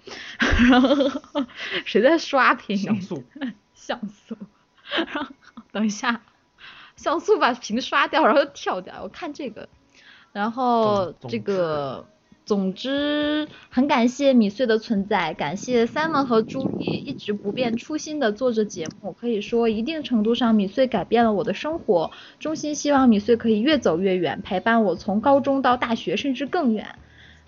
[1.84, 2.76] 谁在刷屏？
[2.78, 3.24] 像素。
[3.74, 4.37] 像素。
[5.72, 6.22] 等一下，
[6.94, 9.02] 像素把屏刷掉，然后又跳掉。
[9.02, 9.68] 我看这个，
[10.32, 12.06] 然后这个。
[12.48, 19.12] 总之，很感谢米穗的存在，感谢 Simon 和朱莉一直不变初心的做着节目。
[19.12, 22.11] 可以说，一定程度上，米穗改变了我的生活。
[22.40, 26.94] 衷心希望米穗可以越走越远，陪伴我从高中到大学，甚至更远。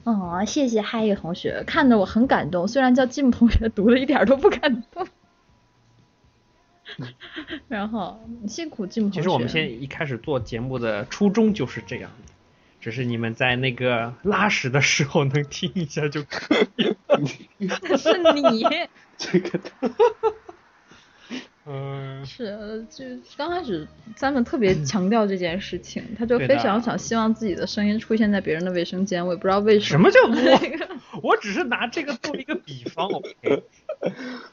[0.05, 2.69] 嗯，谢谢嗨野同学，看得我很感动。
[2.69, 5.07] 虽然叫吉姆同学，读的一点都不感动。
[7.69, 9.21] 然后辛苦吉姆同学。
[9.21, 12.11] 其实我们先一开始做节目的初衷就是这样。
[12.81, 16.97] 只是你们在那个拉屎的时候能听一下就可以了。
[17.99, 18.65] 是你
[19.19, 19.61] 这个。
[21.71, 22.27] 嗯。
[22.27, 23.05] 是，就
[23.37, 30.11] 刚开始咱们特别 强调这件事情，他就非常想希望自己的声音出现在别人的卫生间，我也不知道为什么。
[30.11, 30.91] 什么叫
[31.23, 31.31] 我？
[31.31, 33.63] 我只是拿这个做一个比方，OK。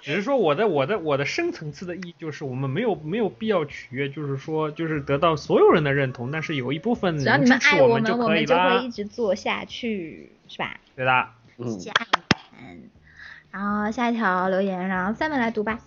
[0.02, 10.80] 只是说我的我的我的深层次的意义就是，我们没有没有必要取悦，就是说就是得到所有人的认同，但是有一部分只要你们爱我们就可以就会一直做下去，是吧？
[10.96, 11.28] 对的。
[11.58, 12.90] 嗯。
[13.52, 15.80] 然后下一条留言，然后三位来读吧。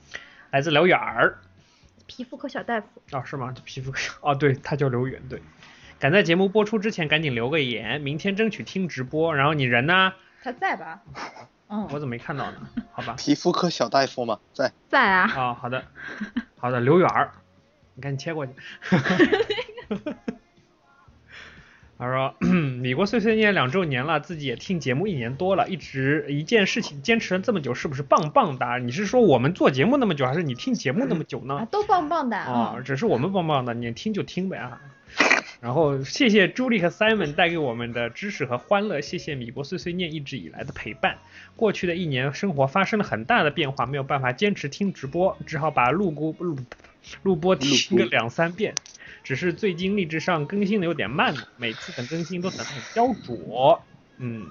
[0.51, 1.39] 来自刘远儿。
[2.07, 2.87] 皮肤科小大夫。
[3.13, 3.55] 哦，是吗？
[3.65, 5.41] 皮肤科 哦，对他叫刘远，对。
[5.99, 9.35] 赶在节目播出之前赶紧留个言，明天争取听直播。
[9.37, 10.13] 然后你人呢？
[10.43, 11.01] 他在吧？
[11.69, 12.69] 嗯，我怎么没看到呢？
[12.93, 15.31] 好吧，皮肤科小大夫嘛，在在啊。
[15.37, 15.85] 哦，好的，
[16.59, 17.31] 好的，刘远儿，
[17.95, 18.53] 你赶紧切过去。
[22.01, 22.35] 他说，
[22.81, 28.79] 米国碎碎念两周年了，自己也听节目一年多了，一直一件事情坚持了这么久，是不是棒棒哒？
[28.79, 31.69] 你是说我们做节目那么久，还是你听节目那么久呢？
[31.71, 34.81] 都棒棒的啊，只是我们棒棒的，你听就听呗啊。
[35.61, 41.19] 然后谢谢朱莉和 Simon 带给我们的知识和欢乐，谢谢米国碎碎念一直以来的陪伴。
[41.55, 46.57] 过去的一年，生活发生了很大的变化，没有办法坚持听直播，只好把录播录
[47.23, 48.75] 录播听个两三遍。
[49.23, 53.83] 只是最近励志上更新的有点慢，每次等更新都等得很焦灼。
[54.17, 54.47] 嗯，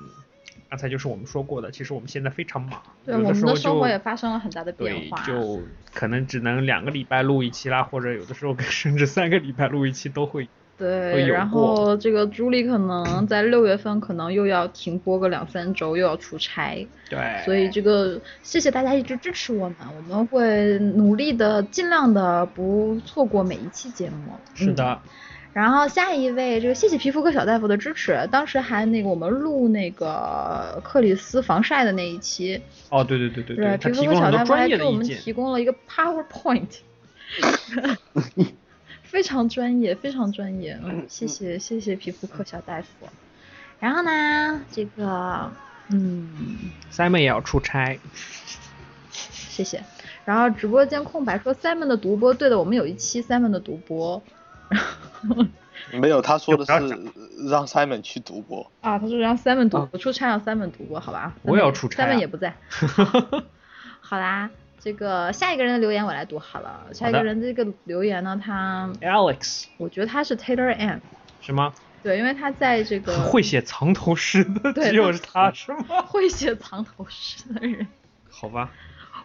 [0.70, 5.62] 刚才就是我们说过的，其实我们现在非常忙，对我们的生活也发生了很大的变化，就
[5.94, 10.48] 可能只能两个礼拜录一期啦，或者有的时候 甚至三个礼拜录一期都会。
[10.80, 16.88] 对，然后这个朱莉可能在六月份可能又要停播个两三周，又要出差。
[17.10, 24.32] 对，所以这个谢谢大家一直支持我们，我们会努力的，尽量的不错过每一期节目。
[24.56, 24.98] 是的。
[25.52, 32.62] 然后下一位，这个谢谢皮肤科小大夫的支持，当时还那个我们录那个克里斯防晒的那一期。
[32.90, 36.78] 哦，对对对对对，皮肤科小大夫还给我们提供了一个 PowerPoint。
[39.10, 42.88] 非常专业，非常专业，嗯，谢谢谢谢皮肤科小大夫。
[43.80, 45.52] 然后呢，这个，
[45.90, 46.30] 嗯
[46.92, 47.98] ，Simon 也要出差，
[49.12, 49.84] 谢谢。
[50.26, 54.22] 然后直播间空白说 Simon 的独播，对的，我们有一期 Simon 的独播。
[55.92, 56.72] 没有，他说的是
[57.50, 58.72] 让 Simon 去独播。
[58.82, 61.34] 啊，他说让 Simon 独播，出差让 Simon 独播，好吧？
[61.42, 62.54] 我也要出差，Simon 也不在。
[64.00, 64.52] 好啦。
[64.80, 66.88] 这个下一个人的留言我来读好了。
[66.94, 71.00] 下一个人这个留言呢，他 Alex，我觉得他是 Taylor Ann，
[71.42, 71.74] 什么？
[72.02, 76.02] 对，因为他在这个会写藏头诗的对只有他他是吗？
[76.08, 77.86] 会写藏头诗的人。
[78.30, 78.72] 好吧，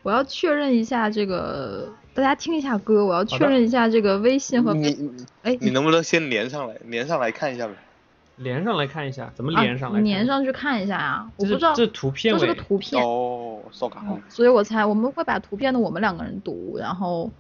[0.03, 7.75] 我要确认一下这个，大家听一下歌，我要确认一下这个微信和你你哎，你能不能先连上来，连上来看一下呗？
[8.37, 14.03] 连上来看一下，怎么啊连上来连上去看一下呀，我不知道，这图片这是个图片，哦，搜卡。
[14.07, 17.31] 嗯所以我猜我们会把图片的我们两个人读，然后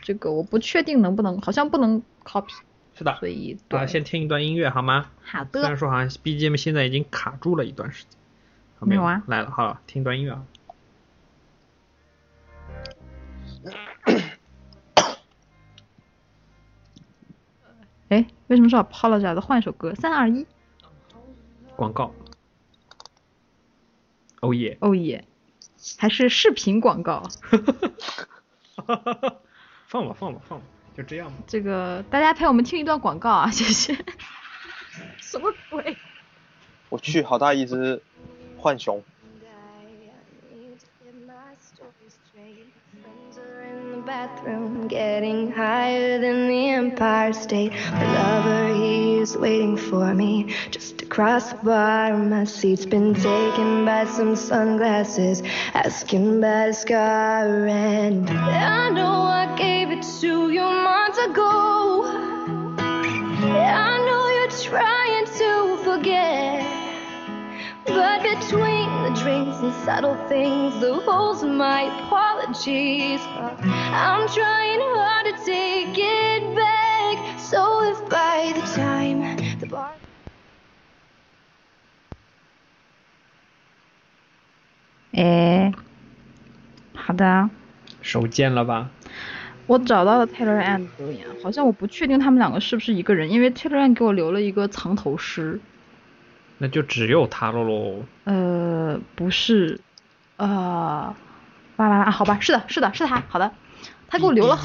[0.00, 2.50] 这个我不确定能不能，好像不能 copy，
[2.94, 3.16] 是的。
[3.20, 5.06] 所以啊，对，先听一段音乐好吗？
[5.22, 10.42] 好虽然的，说好像 BGM 现在已经卡住了一段时间，没有啊来了，好，听一段音乐啊。
[18.50, 19.40] 为什么说 apologize？
[19.40, 20.44] 换一首歌，三二一，
[21.76, 22.12] 广告。
[24.40, 24.76] 哦耶！
[24.80, 25.24] 哦耶，
[25.96, 27.22] 还是视频广告，
[29.86, 30.64] 放吧放吧放吧，
[30.96, 31.36] 就这样吧。
[31.46, 33.96] 这个大家陪我们听一段广告啊，谢谢。
[35.22, 35.96] 什么鬼？
[36.88, 38.02] 我去，好大一只
[38.58, 39.00] 浣熊。
[44.10, 47.70] Bathroom, getting higher than the Empire State.
[47.92, 52.16] My lover, he's waiting for me just across the bar.
[52.16, 55.44] My seat's been taken by some sunglasses,
[55.74, 57.68] asking about a scar.
[57.68, 62.02] And I know I gave it to you months ago.
[63.86, 65.50] I know you're trying to
[65.84, 66.79] forget.
[67.92, 73.20] But between the drinks and subtle things, the holes in my apologies,
[73.92, 77.38] I'm trying hard to take it back.
[77.38, 79.90] So if by the time the bar.
[85.12, 85.72] 哎，
[86.94, 87.50] 好的，
[88.00, 88.90] 手贱了吧？
[89.66, 95.60] 我找到了 Taylor and 的留言，好像我不确定他们两个是不是一个人，因为 Taylor and 给我留了一个藏头诗，
[96.62, 98.04] 那就只有他了喽。
[98.24, 99.80] 呃，不是，
[100.36, 101.14] 呃，
[101.76, 103.50] 哇哇哇，好吧，是的，是的，是他，好的，
[104.08, 104.58] 他给我留了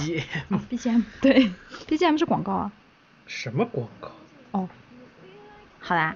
[0.69, 1.51] BGM 对
[1.87, 2.71] ，BGM 是广告啊，
[3.25, 4.11] 什么广告？
[4.51, 4.67] 哦，
[5.79, 6.15] 好啦，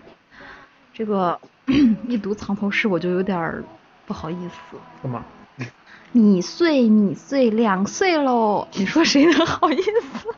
[0.94, 1.40] 这个
[2.10, 3.64] 一读藏头诗我就有点
[4.06, 4.78] 不好意思。
[5.02, 5.24] 干嘛？
[6.12, 10.36] 你岁你岁两岁喽，你说谁能好意思？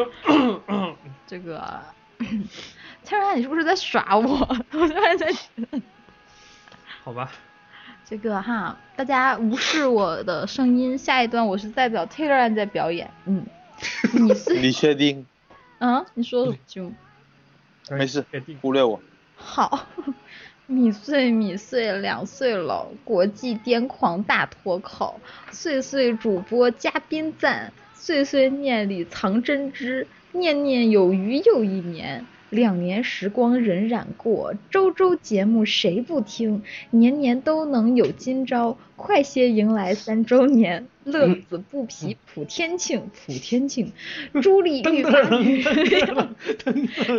[1.27, 1.81] 这个，
[3.05, 4.23] 天然，你是不是在耍我？
[4.73, 5.33] 我现在在
[7.03, 7.31] 好吧，
[8.05, 13.09] 这个哈，大家无视我的声音，下一段我是代表 Taylor 在表演。
[13.25, 13.45] 嗯，
[14.61, 15.25] 你确定？
[15.79, 16.91] 嗯，你说就
[17.89, 18.25] 没事，
[18.61, 19.01] 忽略我。
[19.35, 19.87] 好。
[20.71, 36.63] 米碎米碎两岁了，国际癫狂大脱口，岁岁主播嘉宾赞，岁岁念里藏真知，念念有余又一年，两年时光荏苒过，周周节目谁不听？
[36.91, 43.91] 年年都能有今朝，快些迎来三周年，乐子不疲普天庆，普天庆，
[44.41, 45.63] 朱莉欲把女。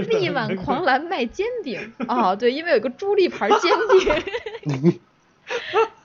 [0.08, 3.72] 力挽狂澜卖煎饼哦，对，因为有个朱莉牌煎
[4.72, 5.00] 饼。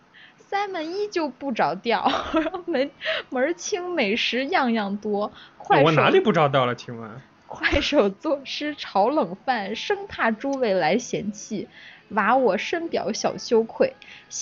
[0.55, 2.09] Simon 依旧不着调，
[2.65, 2.89] 门
[3.29, 5.33] 门儿清，美食样样多。
[5.57, 6.73] 快手我哪里不着调了？
[6.73, 7.11] 请问？
[7.45, 11.67] 快手作诗炒冷饭，生怕诸位来嫌弃，
[12.09, 13.93] 娃我深表小羞愧。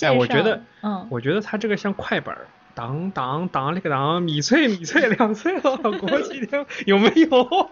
[0.02, 7.70] 哎，我觉得，嗯，我觉得他这个像快本儿，当当当那个当，米脆米脆两岁了，国际 天有没有？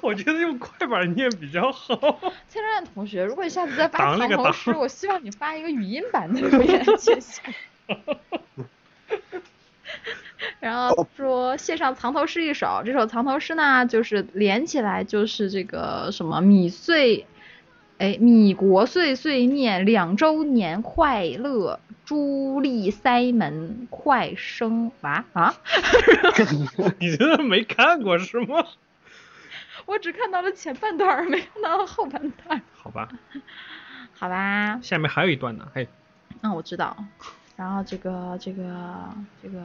[0.00, 1.94] 我觉得用快板念比较好。
[2.48, 7.42] 蔡然同学，如果你下次再发藏头诗，我希望你发一个语音版的留言，谢谢。
[10.58, 17.26] 然后说献上藏头诗一首，这首藏头诗呢，就是连起来就是这个什么米岁，
[17.98, 25.54] 哎，米国碎碎念两周年快乐，朱莉塞门快生娃啊！
[26.98, 28.64] 你真的没看过是吗？
[29.92, 32.62] 我只看到了前半段，没看到后半段。
[32.74, 33.08] 好吧，
[34.18, 35.86] 好吧，下面还有一段呢，嘿。
[36.40, 36.96] 嗯，我知道。
[37.56, 38.64] 然后这个这个
[39.42, 39.60] 这个！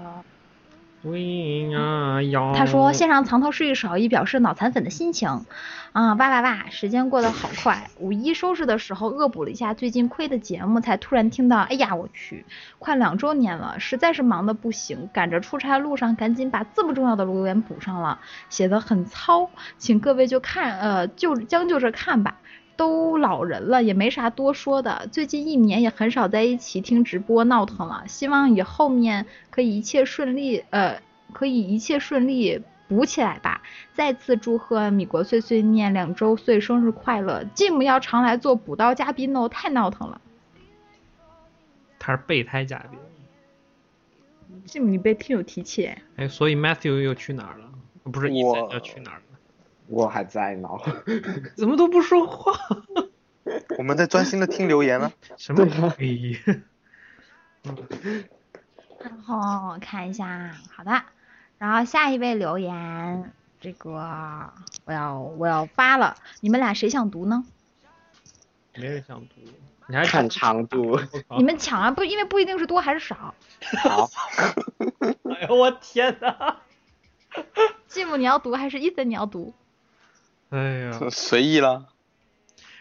[2.55, 5.45] 他说献上藏头诗一首，以表示脑残粉的心情。
[5.93, 6.69] 啊，哇哇哇！
[6.69, 12.45] 时间过得好快，五一收拾的时候恶补了一下最近亏的节目，才突然听到，哎呀，我去，
[12.77, 18.19] 快两周年了，实在是忙得不行，赶着出差路上赶紧把这么重要的留言补上了，
[18.49, 22.35] 写的很糙，请各位就看，呃，就将就着看吧。
[22.77, 25.09] 都老人了，也没啥多说的。
[25.11, 31.01] 最近一年也很少在一起听直播闹腾了，希望以后面可以一切顺利，呃，
[31.33, 33.61] 可以一切顺利，补起来吧！
[33.93, 40.21] 再次祝贺米国碎碎念两周岁生日快乐！Jim 要常来做补刀嘉宾哦，太闹腾了。
[41.99, 42.99] 他是备胎嘉宾。
[44.67, 47.65] Jim 你被听友提起，哎，所以 Matthew 又去哪儿了？
[48.03, 49.23] 不是我要去哪儿了？
[49.87, 50.69] 我还在呢。
[51.55, 52.53] 怎么都不说话？
[53.77, 55.11] 我们在专心的听留言呢。
[55.37, 56.39] 什么鬼？
[58.99, 61.03] 然后看一下，好的，
[61.57, 63.31] 然后下一位留言，
[63.61, 63.91] 这个
[64.85, 67.45] 我要我要发了，你们俩谁想读呢？
[68.75, 69.35] 没人想读，
[69.87, 70.99] 你还看长度。
[71.37, 73.33] 你们抢啊，不，因为不一定是多还是少。
[73.83, 74.09] 好，
[74.77, 76.57] 哎呦我天哪
[77.89, 79.53] ！Jim 你要读还是 Ethan 你要读？
[80.49, 81.89] 哎呀， 随意了。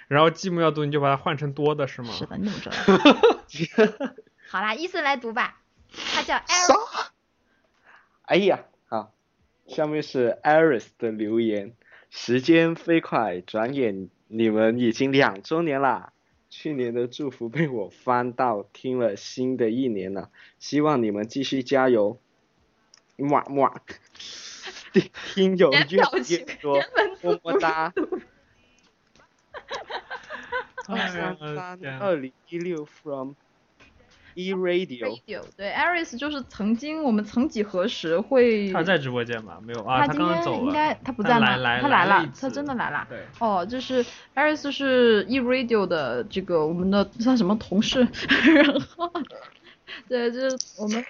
[0.08, 2.12] 然后寂寞要读，你就把它换成多的是吗？
[2.12, 4.16] 是的？
[4.48, 5.60] 好啦，伊森来读吧，
[6.14, 6.42] 他叫 L。
[8.22, 9.12] 哎呀，好，
[9.66, 11.72] 下面是 Iris 的留言。
[12.08, 16.12] 时间飞快，转眼你们已经两周年啦。
[16.48, 22.20] 去年的祝福被我翻到，听了新的一年了，希望你们继续加油。
[23.16, 23.80] 么么，
[25.34, 25.86] 听友越来
[26.28, 26.80] 越多，
[27.22, 27.92] 么么哒。
[30.88, 33.32] 二三三二零一六 from
[34.34, 35.18] E Radio。
[35.26, 38.70] Radio 对，Aris 就是曾经我们曾几何时会。
[38.70, 39.58] 他在直播间吗？
[39.64, 40.66] 没有啊，他今天刚刚走了。
[40.66, 41.46] 应该他不在吗？
[41.46, 43.04] 他来了，他真的来了。
[43.08, 43.24] 对。
[43.40, 44.04] 哦，就是
[44.36, 48.06] Aris 是 E Radio 的这个我们的算什么同事，
[48.54, 49.10] 然后
[50.06, 51.04] 对，就是我们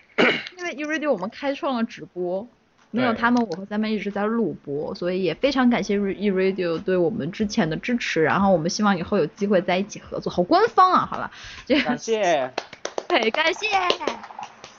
[0.57, 2.49] 因为 E Radio 我们开创了直播。
[2.91, 10.33] 没有他们，我和三妹一直在录播，所以也非常感谢 E Radio 对我们之前的支持，然后我们希望以后有机会在一起合作。
[10.33, 11.07] 好官方啊！
[11.11, 11.31] 好了，
[11.67, 12.53] 这感谢，
[13.09, 13.67] 对，感谢。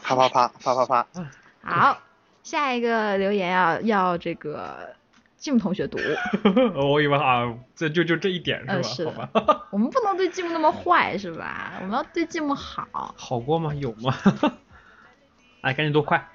[0.02, 1.08] 啪啪啪啪啪啪。
[1.62, 2.00] 好，
[2.44, 4.96] 下一个留言要要这个
[5.40, 6.00] Jim 同学读。
[6.76, 9.30] 我以为啊，这就就这一点是吧？
[9.70, 11.74] 我们不能对 Jim 那么坏，是吧？
[11.82, 13.14] 我们要对 Jim 好。
[13.18, 13.74] 好过吗？
[13.76, 14.16] 有吗？
[15.62, 16.30] 哎，赶紧读快。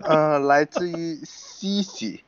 [0.00, 2.24] 呃，来自于西西，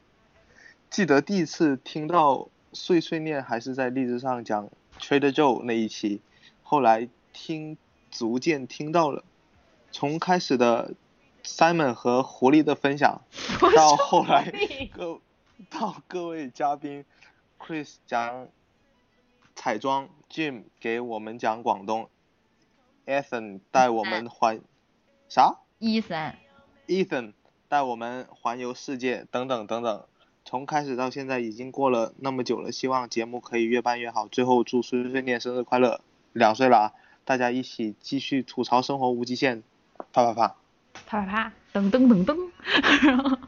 [0.90, 6.20] 记得第一次听到碎碎念还是在荔枝上讲 Trader Joe 那一期，
[6.62, 7.76] 后来听
[8.10, 9.24] 逐渐听到了，
[9.90, 10.94] 从开始的
[11.44, 13.22] Simon 和狐狸的分享，
[13.74, 14.52] 到后来
[14.92, 15.20] 各
[15.68, 17.04] 到各位嘉宾
[17.58, 18.46] Chris 讲
[19.56, 22.08] 彩妆，Jim 给我们讲广东
[23.04, 24.60] ，Ethan 带我们环
[25.28, 26.34] 啥？？Ethan。
[26.86, 27.34] Ethan
[27.68, 30.04] 带我们环游世界，等等等等。
[30.46, 34.26] 从开始到现在已经过了那么久了，希望节目可以越办越好。
[34.26, 36.00] 最后祝碎碎念生日快乐，
[36.32, 36.92] 两岁了啊！
[37.26, 39.62] 大家一起继续吐槽生活无极限，
[40.14, 40.54] 啪啪啪，
[41.06, 42.38] 啪啪啪，噔噔噔噔。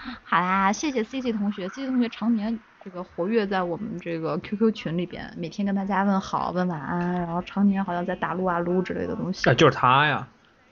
[0.24, 9.50] 好啦，谢谢 C C 同学，C C 同学常年这个活跃在我们这个 QQ 群里边，每天跟大家问好、问晚安，然后常年好像在打撸啊撸之类的东西。
[9.50, 10.26] 啊，就是他呀。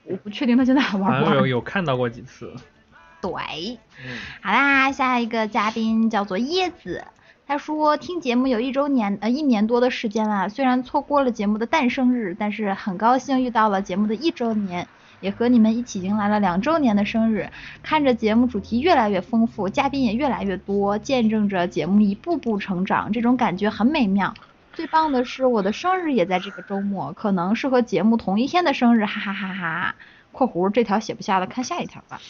[0.09, 1.37] 我不确定他现在还玩不玩。
[1.37, 2.53] 有有看到过几次。
[3.21, 7.05] 对，嗯，好啦，下一个嘉宾叫做椰子，
[7.47, 14.87] 他说听节目有一周年呃一年多的时间了，虽然错过了节目的诞生日，但是很高兴遇到了节目的一周年。
[15.21, 17.51] 也和你们一起迎来了两周年的生日，
[17.83, 24.33] 看着节目主题越来越丰富，嘉宾也越来越多，见证着节目一步步成长，这种感觉很美妙。
[24.79, 29.97] 最棒的是我的生日也在这个周末，可能是和节目同一天的生日，哈哈哈哈。
[30.31, 32.21] （括弧这条写不下了，看下一条吧。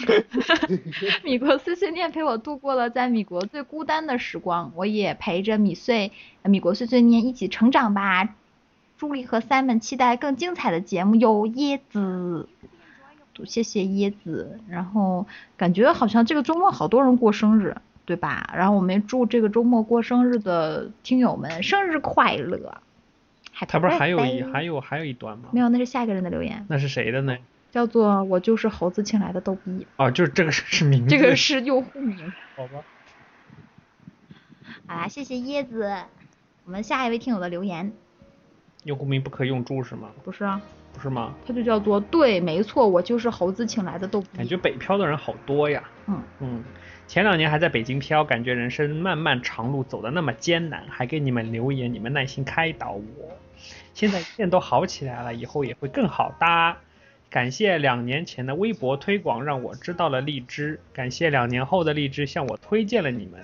[1.22, 6.12] ）米国碎碎念陪我度过了在米国最孤单的时光，我也陪着米碎、
[6.44, 8.26] 米国碎碎念一起成长吧。
[8.96, 12.48] 朱莉和 Simon 期待更精彩的节目哟，椰子，
[13.44, 14.60] 谢谢椰子。
[14.70, 15.26] 然后
[15.58, 17.76] 感觉好像这个周末好多人过生日，
[18.06, 18.48] 对吧？
[18.56, 22.80] 然后我们祝这个周末过生日的听友们生日快乐。
[23.68, 25.48] 他不是还有一还有还有一段吗？
[25.50, 26.64] 没有，那是下一个人的留言。
[26.68, 27.36] 那是谁的呢？
[27.70, 29.86] 叫做我就是猴子请来的逗逼。
[29.96, 31.08] 哦，就是这个是名字。
[31.08, 32.32] 这个是用户名。
[32.54, 32.84] 好吧。
[34.86, 35.92] 好啦，谢谢椰子。
[36.64, 37.92] 我们下一位听友的留言。
[38.84, 40.10] 用户名不可以用猪是吗？
[40.22, 40.60] 不是啊。
[40.92, 41.34] 不是吗？
[41.46, 44.28] 它就叫做对，没错，我就是猴子请来的逗逼。
[44.38, 45.82] 感觉北漂的人好多呀。
[46.06, 46.64] 嗯嗯，
[47.08, 53.02] 前两年还在北京飘，感觉人生漫漫长路走得那么艰难，还给你们留言，你们耐心开导我。
[53.94, 56.76] 现在一切都好起来了，以后也会更好哒。
[57.30, 63.40] 感谢两年前的微博推广，让我知道了荔枝；感谢两年后的荔枝向我推荐了你们；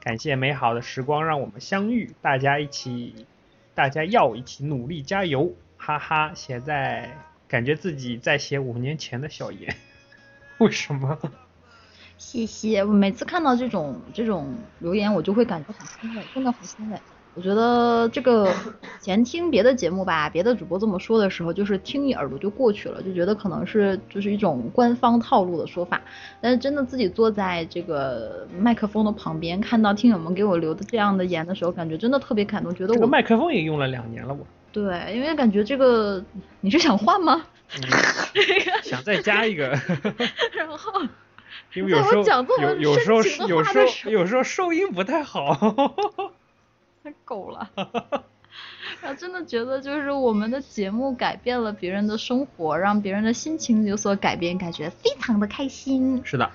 [0.00, 3.26] 感谢美好的时光让我们相遇，大家一起，
[3.74, 6.32] 大家要一起努力加油，哈哈！
[6.34, 7.10] 写在
[7.48, 9.74] 感觉自己在写五年前的小言。
[10.58, 11.18] 为什么？
[12.20, 16.98] 谢谢，我每次看到这种这种留言，我就会感觉很欣慰，真的很欣慰。
[17.34, 18.52] 我觉得这个
[19.00, 25.98] 前听别的节目吧，别的主播这么说的时候，就是听一耳朵就过去了，就觉得可能是就是一种官方套路的说法。
[26.42, 36.22] 但是真的自己坐在这个麦克风的旁边，看到听友们给我留的这样的言的时候，感觉真的特别感动，觉得我这个麦克风也用了两年了，我对，因为感觉这个
[36.60, 37.42] 你是想换吗？
[38.82, 39.68] 想再加一个，
[40.54, 41.00] 然后
[41.74, 45.54] 因为有时候在我讲这么有有时候有时候有时候收音不太好。
[47.02, 47.70] 太狗了。
[49.00, 56.20] 然后真的觉得就是我们的节目改变了别人的生活，让别人的心情有所改变，感觉非常的开心。
[56.24, 56.50] 是的，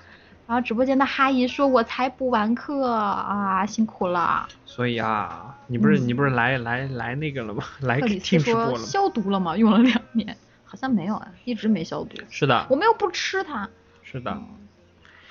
[0.46, 4.46] 然后直播间的哈姨说：“我才补完课啊，辛苦了。
[4.64, 7.64] 所以啊，你不是嗯你不是来来来那个了吗？
[7.82, 8.76] 来听直播了吗？
[8.76, 9.56] 说消毒了吗？
[9.56, 12.16] 用了两年，好像没有啊，一直没消毒。
[12.30, 13.68] 是的我，们又不吃它。
[14.04, 14.38] 是的。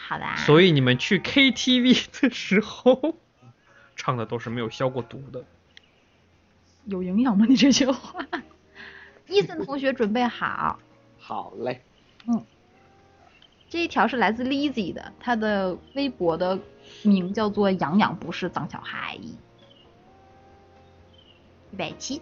[0.07, 3.15] 好啦，所以你们去 KTV 的时候，
[3.95, 5.43] 唱的都是没有消过毒的。
[6.85, 7.45] 有营养吗？
[7.49, 8.25] 你这句话。
[9.27, 10.79] 伊森同学准备好。
[11.17, 11.81] 好嘞，
[12.27, 12.45] 嗯
[13.67, 16.59] 这一条是来自 Lizzy 的，她的微博的
[17.01, 19.17] 名叫做“养养不是脏小孩”。
[21.73, 22.21] 一百七，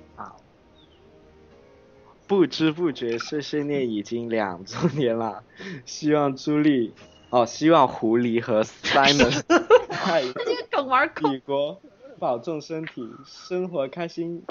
[2.26, 5.44] 不知不觉碎碎念已经两周年了，
[5.86, 6.94] 希望朱莉，
[7.34, 9.42] 哦，希望狐狸和 Simon
[10.06, 11.32] 在这个梗玩够。
[11.32, 11.82] 美国
[12.20, 14.44] 保重身体，生活开心。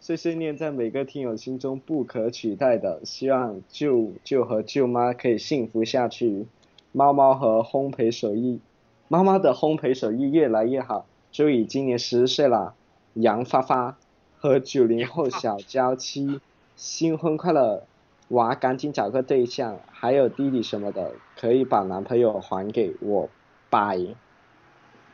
[0.00, 6.46] 碎碎念在每个听友心中不可取代的，希望舅舅和舅妈可以幸福下去。
[6.92, 8.60] 猫猫和烘焙手艺，
[9.08, 11.06] 猫猫的烘焙手艺越来越好。
[11.32, 12.74] 周宇今年十岁了，
[13.14, 13.96] 杨发发
[14.38, 16.42] 和九零后小娇妻
[16.76, 17.86] 新婚快乐，
[18.30, 23.28] 娃赶紧找个对象，还有弟弟什么的，可以把男朋友还给我，
[23.68, 23.98] 拜。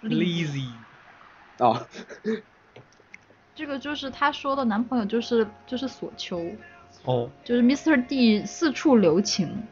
[0.02, 0.68] Lazy，
[1.58, 1.86] 哦，
[3.56, 6.44] 这个就是她说的男朋友就是就是索求，
[7.04, 8.06] 哦，就是 Mr.
[8.06, 9.66] D 四处留情，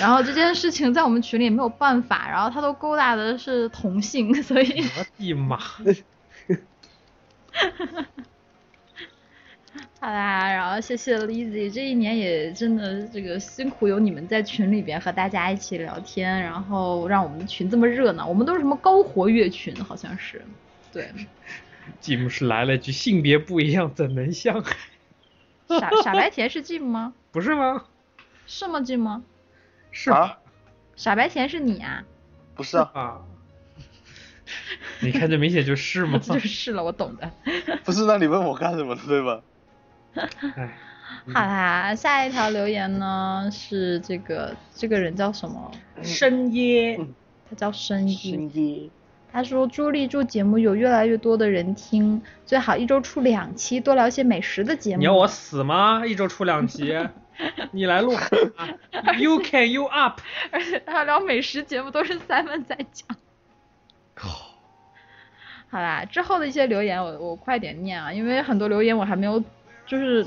[0.00, 5.58] 然后这件事情在我们群里也没有办法，然后他都勾搭的是同性，所以我的妈！
[10.00, 18.26] 好啦，然后谢谢 Lizzy，这一年也真的这个辛苦有你们在群里边和大家一起聊天，然后让我们群这么热闹。
[18.26, 20.40] 我们都是什么高活跃群，好像是，
[20.92, 21.10] 对，
[22.00, 25.78] 吉姆是来了句性别不一样怎能相爱？
[25.80, 27.12] 傻傻白甜是 Jim 吗？
[27.32, 27.84] 不是吗？
[28.46, 29.22] 是吗，Jim 吗？
[29.90, 30.38] 是啊，
[30.96, 32.04] 傻白甜是你啊？
[32.54, 33.20] 不是啊，啊。
[35.02, 36.18] 你看这明显就是嘛。
[36.22, 37.30] 就是了，我懂的。
[37.84, 39.42] 不是，那你问我干什么的，对吧？
[40.56, 40.78] 哎，
[41.32, 45.70] 好啦，下一条留言呢是这个这个人叫什么？
[46.02, 46.98] 深耶，
[47.48, 48.14] 他叫深耶。
[48.14, 48.90] 心机。
[49.30, 56.02] 他说：“朱莉祝节目有越来越多的人听，最好一周出两期，多聊些美食的节目。”你要我死吗？
[56.06, 56.96] 一周出两集，
[57.72, 58.14] 你来录。
[59.18, 60.22] You can you up。
[60.50, 63.06] 而且他聊美食节目都是 Simon 在讲。
[65.70, 69.44] 好啦，之后的一些留言我我快点念啊，因为很多留言我还没有，
[69.88, 70.24] 就是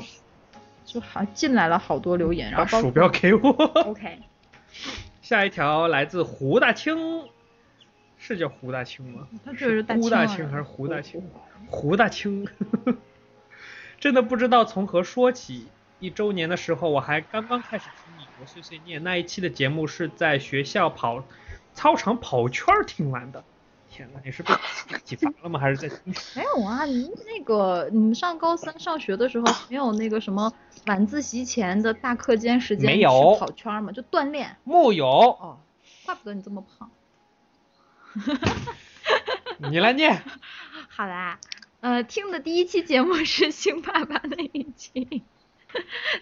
[0.84, 3.50] 就好进来了好多留言，然后把鼠标给我。
[3.86, 4.20] OK，
[5.22, 7.30] 下一条来自胡大清，
[8.18, 9.28] 是叫胡大清吗？
[9.46, 11.24] 他就是大胡大清还是胡大清？
[11.70, 12.46] 胡大清，
[14.00, 15.68] 真的不知道从何说起。
[16.00, 21.24] 一周年的时候，我还刚刚开始听你国碎碎念那一期的节目，是在学校跑
[21.76, 23.44] 操场跑圈听完的。
[23.92, 24.54] 天呐，你是被
[25.06, 25.60] 体罚了吗？
[25.60, 25.90] 还是在？
[26.36, 30.54] 没有啊，你那个你们上高三上学的时候没有那个什么
[30.86, 33.92] 晚自习前的大课间时间没有去跑圈吗？
[33.92, 34.56] 就锻炼。
[34.64, 35.60] 木有，哦，
[36.06, 36.90] 怪不得你这么胖。
[39.70, 40.24] 你来念。
[40.88, 41.38] 好啦，
[41.82, 45.22] 呃，听的第一期节目是星爸爸那一期，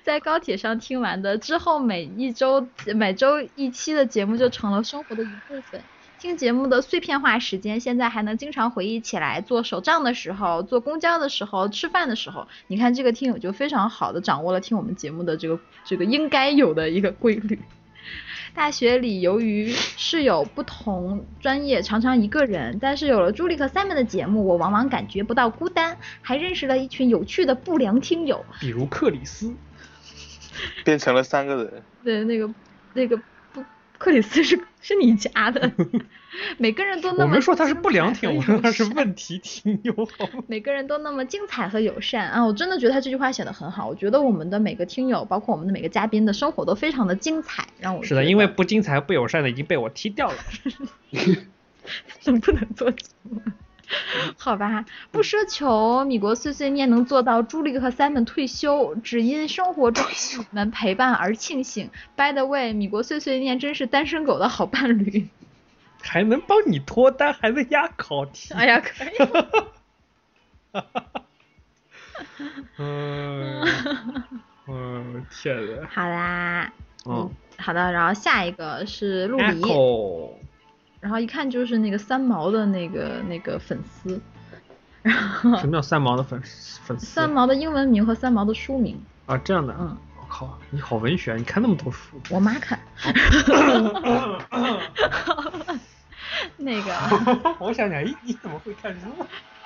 [0.04, 5.82] 在高铁上听完的，之后每一周每周一期的节目就成了生活的一部分。
[6.20, 9.40] 听节目的碎片化时间，现在还能经常回忆起来。
[9.40, 17.58] 做手账的时候，坐公交的时候，吃饭的时候，你看这个听友就非常好的掌握了听我们节目的这个这个应该有的一个规律。
[18.54, 28.44] 大学里由于室友不同专业，常常一个人，但是有了朱莉和 Simon 的节目，我往往感觉不到孤单，还认识了一群有趣的不良听友。
[28.60, 29.54] 比如克里斯，
[30.84, 31.82] 变成了三个人。
[32.04, 32.54] 对，那个
[32.94, 33.24] 那个不
[34.00, 35.72] 克里斯是是你家的，
[36.58, 39.94] 每个人都那么我们说他是不良听友，我说他是问题听友？
[40.48, 42.44] 每个人都那么精彩和友善啊！
[42.44, 43.88] 我真的觉得他这句话写的很好。
[43.88, 50.38] 我觉得我们的每个听友，包括我们的每个嘉宾的生活都非常的精彩，让我是的，因为不精彩不友善的已经被我踢掉了。
[52.24, 53.42] 能不能做节目？
[54.38, 61.90] 好吧，不奢求米国碎碎念能做到朱莉和 Simon 退休，只因生活中有我们陪伴而庆幸。
[62.16, 65.28] By the way，米国碎碎念真是单身狗的好伴侣。
[66.02, 68.54] 还能帮你脱单，还能压考题。
[68.54, 69.18] 哎呀，可以。
[70.72, 71.04] 哈哈
[72.78, 73.66] 嗯，
[74.68, 75.88] 嗯，天呐。
[75.90, 76.72] 好啦，
[77.06, 79.62] 嗯好的，然后下一个是陆离。
[81.00, 84.22] 然后一看就是那个三毛的那个那个粉丝，
[85.02, 86.42] 然后什么叫三毛的粉
[86.84, 87.06] 粉丝？
[87.06, 89.74] 三毛的英文名和三毛的书名，啊，这样的。
[89.80, 92.22] 嗯，我靠，你好文学，你看那么多书。
[92.30, 92.78] 我妈看。
[96.58, 96.92] 那个
[97.60, 99.08] 我想想，咦，你怎么会看书？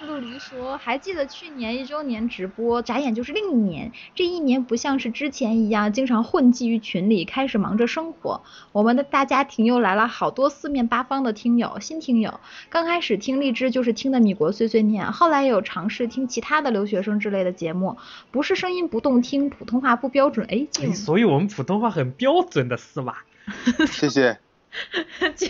[0.06, 3.92] 陆离说，还记得去年一周年直播，眨眼就是另一年。
[4.16, 8.44] 这一年不像是之前一样经常混迹于群里，开始忙着生活。
[8.72, 12.40] 我们的大家庭又来了好多四面八方的听友，新听友。
[12.70, 17.98] 刚开始听荔枝就是听的米国碎碎念，后来也有尝试听其他的留学生之类的节目，
[18.32, 20.48] 不是声音不动听，普通话不标准。
[20.50, 23.26] 哎，所以我们普通话很标准的是吧？
[23.88, 24.40] 谢谢。
[25.36, 25.48] 就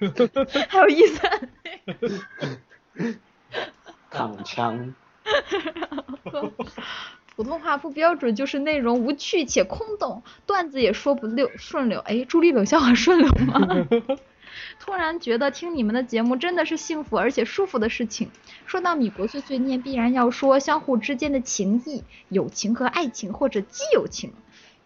[0.68, 1.48] 还有一三。
[4.14, 4.94] 躺枪，
[7.36, 11.98] 普通话不标准就是内容无趣且空洞，段子也说不溜顺溜。
[12.00, 13.86] 哎，朱莉冷笑话顺溜吗？
[14.78, 18.30] 突然觉得听你们的节目真的是幸福而且舒服的事情。
[18.66, 24.32] 说到米国碎碎念，必然要说相互之间的情谊、友情和爱情，或者基友情。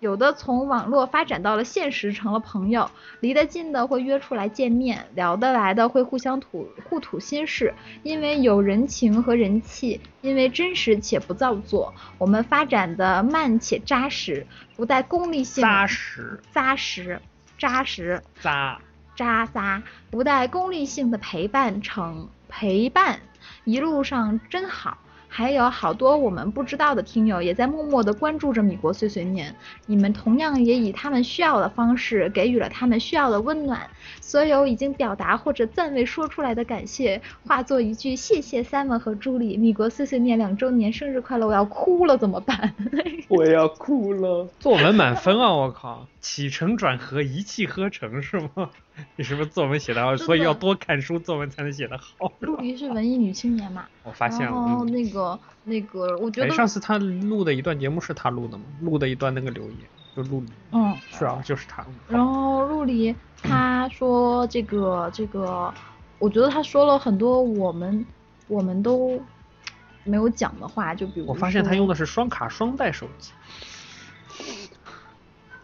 [0.01, 2.89] 有的从网络发展到了现实，成了朋友；
[3.19, 7.75] 离得近的会约出来见面，聊得来的会互相吐互吐心事。
[8.05, 14.47] 因为有人情和人气，因为真实且不造作，我们发展的慢且扎实，
[14.77, 15.63] 不带功利性。
[15.63, 17.21] 扎实，扎实，
[17.59, 18.81] 扎实，扎
[19.17, 23.19] 扎扎，不带功利性的陪伴成陪伴，
[23.65, 24.97] 一路上真好。
[25.29, 29.55] 还有好多我们不知道的听友也在默默地关注着米国碎碎念，
[29.87, 33.89] 你们同样也以他们需要的方式给予了他们需要的温暖。
[34.21, 41.47] 所有已经表达或者暂未说出来的感谢，化作一句谢谢 Simon 和朱莉，米国碎碎念两周年生日快乐！
[41.47, 42.75] 我要哭了怎么办？
[43.29, 44.49] 我要哭了。
[44.59, 45.53] 作文满分啊！
[45.53, 48.71] 我靠，起承转合一气呵成是吗？
[49.17, 50.17] 你是不是作文写的好？
[50.17, 52.33] 所以要多看书，作文才能写得好。
[52.41, 53.87] 陆离是文艺女青年嘛？
[54.03, 54.53] 我发现了。
[54.53, 58.65] 然后嗯那个那个，我觉哎，得上次他录的一段节目是他录的吗？
[58.81, 59.77] 录的一段那个留言
[60.17, 60.47] 就陆离。
[60.73, 61.85] 嗯，是啊，就是他。
[62.09, 65.73] 然后陆离他说这个这个，
[66.19, 68.05] 我觉得他说了很多我们
[68.49, 69.21] 我们都
[70.05, 73.33] 没有讲的话，就比如我发现他用的是双卡双待手机，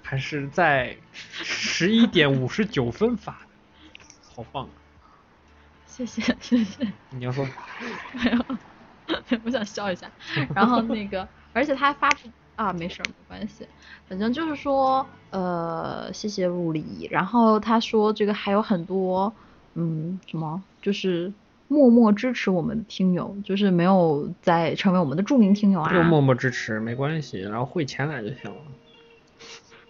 [0.05, 4.05] 还是在十一点五十九分发的，
[4.37, 4.65] 好棒！
[4.65, 4.71] 啊
[5.87, 7.47] 谢谢谢谢，你要说
[8.13, 8.45] 没有，
[9.45, 10.11] 我想笑一下。
[10.53, 13.65] 然后那个，而且他还发布啊，没事儿，没关系。
[14.09, 17.09] 反正就是说，呃，谢谢陆离。
[17.13, 19.33] 然后他说这个还有很多，
[19.75, 21.33] 嗯，什么就是
[21.69, 25.93] 默默支持我们的听友，就是没有在成为我们的著名听友啊。
[25.93, 28.61] 就默默支持没关系，然后汇钱来就行了。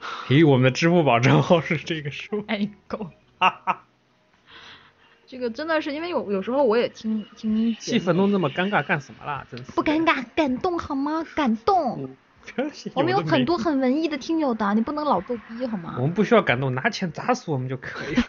[0.28, 2.44] 咦，我们的支付宝账号是这个数？
[2.46, 3.11] 哎，够。
[5.26, 9.44] 这个真的是因为有有时候我也听听气氛弄那么尴尬干什么啦？
[9.50, 11.26] 真是不尴尬，感动好吗？
[11.34, 12.16] 感动。
[12.94, 16.02] 我们有很多很文艺的听友的，你不能老逗逼好吗我？
[16.02, 18.22] 们不需要感动，拿钱砸死我们就可以了。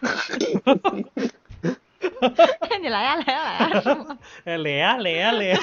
[2.80, 4.18] 你来呀来呀来呀，是吗？
[4.44, 5.58] 哎，来呀来呀来呀！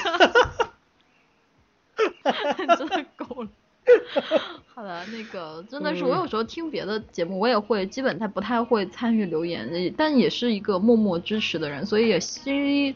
[2.76, 3.48] 真的够了。
[4.74, 12.94] 好的，那个真的是我有时候听别的节目，我也会基本他不太会参与留言，但也是一个默默支持的人，所以也是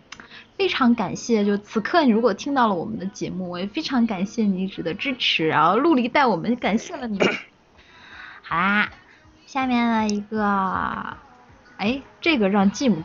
[0.56, 1.44] 非常感谢。
[1.44, 7.28] 就此刻你如果听到了我们的节目，我也非常感谢你一直的支持，然后陆离带我们感谢了你们。
[8.42, 8.90] 好啦，
[9.46, 11.16] 下面的一个，
[11.76, 13.04] 哎，这个让继母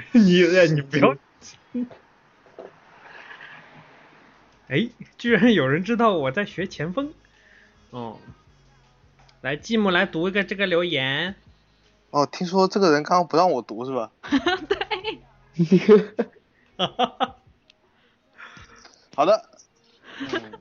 [0.12, 0.42] 你
[0.74, 1.16] 你不要。
[4.68, 7.12] 哎，居然有人知道我在学前锋。
[7.90, 8.18] 哦，
[9.40, 11.36] 来，继母来读一个这个留言。
[12.10, 14.10] 哦，听说这个人刚刚不让我读是吧？
[14.68, 15.06] 对
[19.14, 19.48] 好的，
[20.18, 20.52] 嗯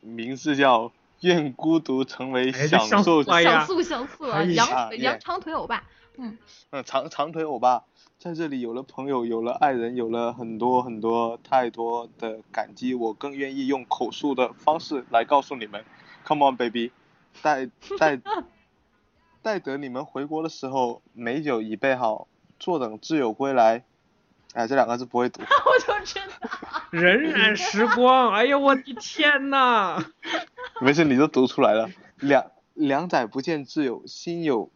[0.00, 3.22] 名字叫愿孤独成为享受。
[3.24, 5.84] 哎呀像素像素啊，哎羊呀羊长腿欧巴，
[6.16, 6.36] 嗯，
[6.70, 7.84] 嗯，长长腿欧巴
[8.18, 15.84] 在这里有了朋友，有了爱人，有了很多很多太多的感激，我更愿意用口述的方式来告诉你们
[16.24, 16.92] ，Come on baby，
[17.42, 17.66] 待
[17.98, 18.18] 待
[19.42, 22.26] 待得你们回国的时候，美酒已备好，
[22.58, 23.84] 坐等挚友归来。
[24.54, 25.42] 哎，这两个字不会读。
[25.44, 26.48] 我就知道，
[26.92, 30.02] 荏苒时光，哎呀，我的天呐！
[30.80, 31.90] 没事，你都读出来了。
[32.18, 34.72] 两两载不见挚友，心有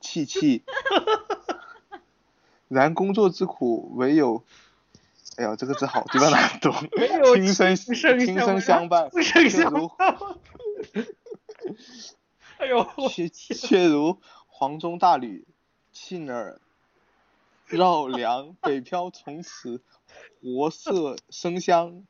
[0.00, 0.62] 戚戚。
[2.74, 4.42] 然工作之苦，唯有，
[5.36, 6.70] 哎呀，这个字好地方难读。
[7.34, 10.18] 轻声轻声轻声相伴，相却如伴。
[12.58, 15.46] 哎呦， 却却如黄钟大吕，
[15.92, 16.60] 沁耳
[17.66, 19.80] 绕梁，北漂从此
[20.42, 22.04] 活色生香。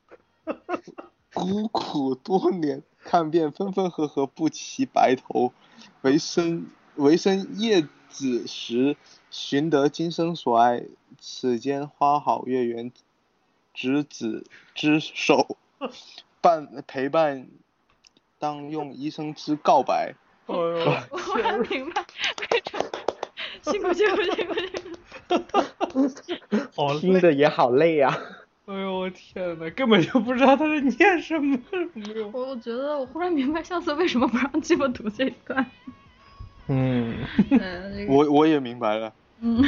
[1.33, 5.51] 孤苦多年，看遍分分合合不齐白头，
[6.01, 8.95] 唯生唯生叶子时，
[9.37, 10.85] 寻得今生所爱。
[11.19, 12.89] 此间花好月圆，
[13.73, 15.57] 执子之手，
[16.39, 17.47] 伴陪伴，
[18.39, 20.15] 当用一生之告白。
[20.45, 22.05] 哎呦， 我忽然明白
[22.51, 22.85] 为什么
[23.61, 24.69] 辛苦辛苦辛苦辛
[25.97, 26.61] 苦。
[26.73, 26.99] 好累！
[27.01, 28.17] 听着也好累啊。
[28.67, 31.59] 哎呦，我天呐，根本就不知道他在念什么。
[32.31, 35.65] 我我觉得我忽然明白上次为什么不让鸡巴读这一段。
[36.67, 37.25] 嗯，
[38.07, 39.13] 我我也明白了。
[39.41, 39.63] 嗯，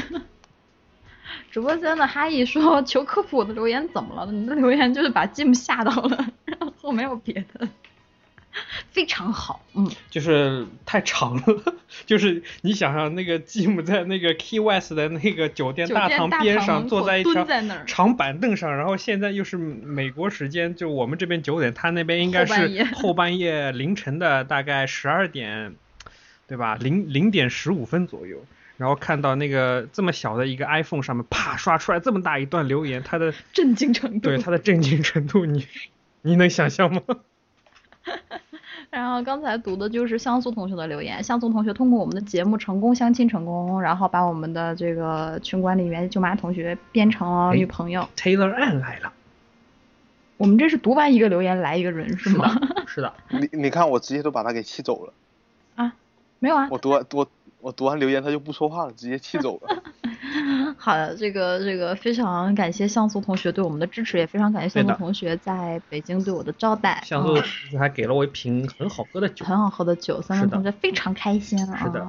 [1.52, 4.32] 直播间的哈伊说求科普我的留言怎么了？
[4.32, 7.68] 你的留言就是把 Jim 吓到了， 然后没有别的，
[8.92, 11.44] 非常好，嗯，就是太长了，
[12.08, 25.76] 就是你想想那个吉姆在那个 Key West 的那个酒店大堂边上坐在一条蹲在那儿长板凳上，然后现在又是美国时间，就我们这边九点，他那边应该是后半夜凌晨的大概十二点，
[26.48, 26.76] 对吧？
[26.76, 28.38] 零零点十五分左右。
[28.78, 34.30] 然后看到那个这么小的一个 iPhone 上面，啪刷出来这么大一段留言，他的 震惊程度。
[34.30, 35.68] 对他的震惊程度，你
[36.22, 37.02] 你能想象吗？
[38.90, 48.08] 然后刚才读的就是像素同学的留言，像素同学通过我们的节目成功相亲成功，然后把我们的这个群管理员舅妈同学变成了女朋友。
[48.16, 49.12] Taylor Ann 来了，
[50.38, 52.56] 我们这是读完一个留言来一个人是吗？
[52.88, 55.14] 是的， 你你看我直接都把他给气走了。
[55.76, 55.94] 啊，
[56.40, 56.70] 没有啊。
[56.72, 57.28] 我读完我
[57.60, 59.84] 我读完留言他就不说话了，直接气走了。
[60.78, 67.02] 好的，这个这个非常感谢像素同学对我们的支持，也非常感谢像素同学在北京对我的招待。
[67.04, 69.46] 像素嗯还给了我一瓶很好喝的酒。
[69.46, 71.78] 很好喝的酒，三是的位同学非常开心啊。
[71.78, 72.00] 是的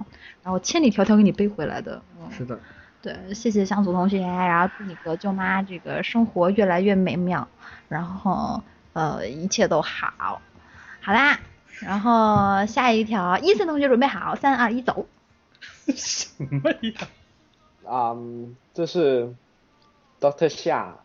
[0.43, 2.03] 然后千里迢迢给你背回来的。
[2.21, 2.59] 嗯是的，
[3.01, 7.49] 对，谢谢像素同学，然后祝你和舅妈这个生活越来越美妙，
[7.89, 10.43] 然后呃一切都好，
[11.01, 11.39] 好啦，
[11.81, 15.07] 然后下一条，伊森同学准备好，三二一走。
[15.97, 17.09] 什么呀？
[17.91, 19.35] 嗯，这是
[20.21, 20.99] Doctor 夏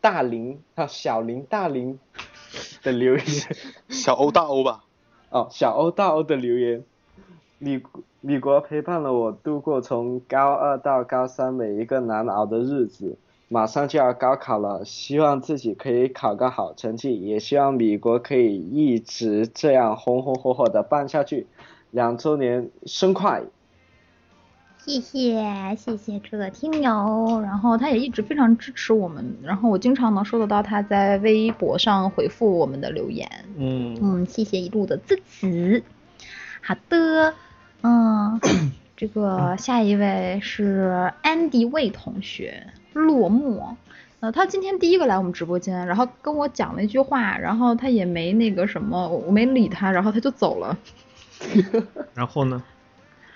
[0.00, 1.98] 大林啊小林大林
[2.82, 3.24] 的留言。
[3.88, 4.84] 小欧大欧吧。
[5.30, 6.84] 哦，小欧大欧的留言。
[7.58, 7.82] 米
[8.20, 13.18] 米国陪伴了我度过从高二到高三每一个难熬的日子，
[13.48, 21.46] 马上就要高考了，希望自己可以考个好成绩，也希望米国可以一直这样红红火火的办下去。
[21.90, 23.42] 两周年生快！
[24.78, 25.42] 谢谢
[25.76, 35.82] 谢谢这个听友，然后他也一直非常支持我们，然后我经常能收得到他在微博上回复我们的留言，嗯嗯，谢谢一路的支持。
[36.62, 37.34] 好的，
[37.82, 38.40] 嗯，
[38.96, 43.74] 这个下一位是安迪魏同学，落寞。
[44.20, 50.76] 呃，他今天第一个来我们直播间，然后跟我讲了一句话，然后他也没那个什么，我我没理他，然后他就走了。
[52.14, 52.62] 然后呢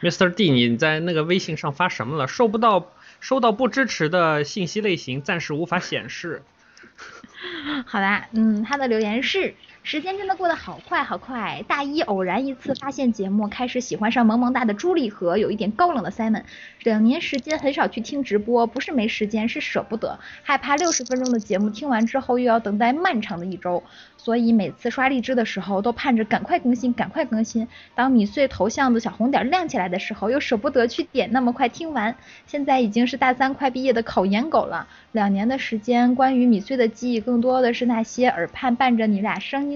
[0.02, 0.32] ，Mr.
[0.32, 2.26] D，你在那个微信上发什么了？
[2.28, 6.42] 收不到，收到不支持的信息类型，暂时无法显示。
[7.86, 9.54] 好吧，嗯，他的留言是：
[9.84, 11.64] 时间真的过得好快好快。
[11.66, 16.44] 大一偶然一次发现节目，开始喜欢上萌萌哒的朱莉和有一点高冷的 Simon。
[16.84, 23.82] 两年时间很少去听直播，不是没时间，是舍不得，害怕六十分钟的节目听完之后又要等待漫长的一周，
[24.16, 27.66] 所以每次刷荔枝的时候都盼着赶快更新，赶快更新。
[27.96, 32.14] 当米穗头像的小红点亮起来的时候，又舍不得去点，那么快听完。
[32.46, 39.71] 现在已经是大三快毕业的考研狗了，两年的时间，关于米穗的记忆更多的是那些耳畔伴着你俩声音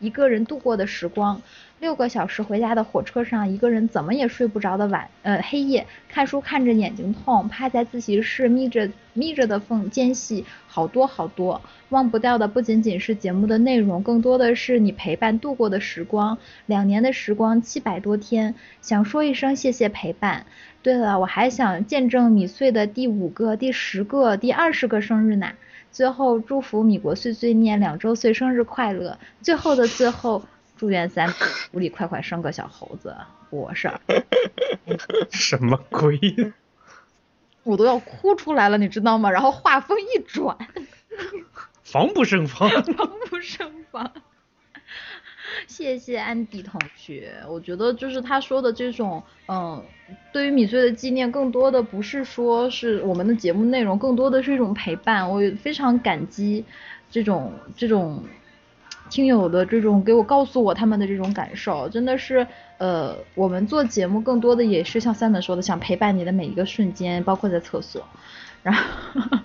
[0.00, 1.40] 一个人度过的时光。
[1.80, 11.60] 六个小时回家的火车上，一个人怎么也睡不着的晚，呃，黑夜，看书看着眼睛痛，趴在自习室眯着眯着的缝间隙，好多好多。
[11.90, 16.38] 忘不掉的不仅仅是节目的内容，更多的是你陪伴度过的时光。
[16.64, 20.46] 两年的时光，七百多天，想说一声谢谢陪伴。
[20.82, 25.52] 对了，我还想见证米碎的第五个、第十个、第二十个生日呢。
[25.94, 29.18] 最后祝福米国碎碎念两周岁生日快乐。
[29.40, 30.44] 最后的最后。
[30.76, 31.32] 祝愿三
[31.70, 33.14] 屋里快快生个小猴子，
[33.48, 33.88] 我是。
[35.30, 36.52] 什么鬼？
[37.62, 39.30] 我都要哭出来了，你知道吗？
[39.30, 40.58] 然后话锋一转，
[41.84, 42.68] 防不胜防。
[42.68, 44.10] 防不胜防。
[45.66, 49.82] 谢谢安迪同学，我觉得就是他说的这种，嗯，
[50.32, 55.28] 对于米穗的纪念，更多的不是说是我们的节目内容，更多的是一种陪伴。
[55.28, 56.64] 我非常感激
[57.10, 58.22] 这种这种。
[59.10, 62.44] 听友的这种给我告诉我他们的这种感受，真的是，
[62.78, 68.02] 呃，我们做节目更多的也是像三本说的，想陪伴你的每一个瞬间，包括在厕所。
[68.62, 69.38] 然后，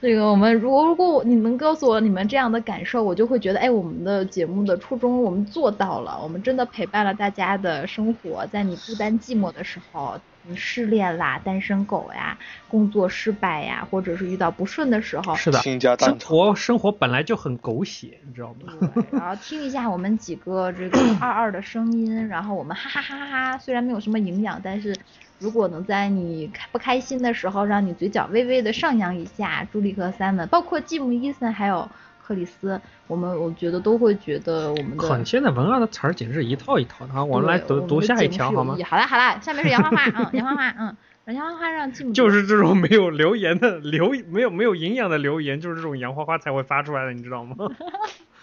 [0.00, 10.20] 这个我们如果如果你能告诉我你们这样的感受，我就会觉得，哎，我们的节目的初衷我们做到了，我们真的陪伴了大家的生活，在你孤单寂寞的时候。
[10.44, 15.60] 你失恋啦，单身狗呀，工作失败呀，或者是遇到不顺的时候，是的，
[15.98, 18.72] 生活生活本来就很狗血，你知道吗？
[19.12, 24.96] 然后听一下我们几个这个二二的声音，然后我们哈哈哈哈哈，虽然没有什么营养，但是
[25.40, 31.90] 如果能在你不开心的时候，让你嘴角微微的上扬一下，朱莉和 Simon，包括吉姆、伊森还有。
[32.22, 35.24] 克里斯，我们我觉得都会觉得我们的。
[35.24, 37.24] 现在文案的词儿简直是一套一套的啊！
[37.24, 38.76] 我们来读读下一条好吗？
[38.86, 40.96] 好啦好啦，下面是杨花花，嗯， 杨花花，嗯，
[41.34, 42.12] 杨花花让继母。
[42.12, 47.56] 就是这种没有留言的留，没有没有营养的留言，就是这种杨花花才会发出来的，你知道吗？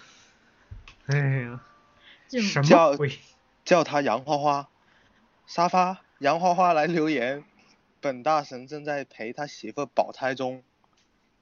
[1.07, 1.61] 哎呀，
[2.27, 3.17] 什么鬼？
[3.63, 4.67] 叫他杨花花，
[5.45, 7.43] 沙发杨花花来留言，
[8.01, 10.63] 本大神正在陪他媳妇保胎中。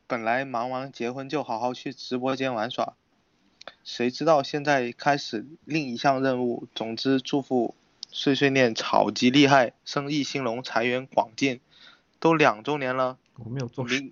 [0.05, 2.95] 本来忙完结婚就好好去直播间玩耍，
[3.86, 6.67] 谁知道现在开始另一项任务。
[6.76, 7.73] 总之，祝福
[8.11, 11.61] 碎碎念超级厉害，生意兴隆，财源广进。
[12.19, 14.11] 都两周年了，我没有做明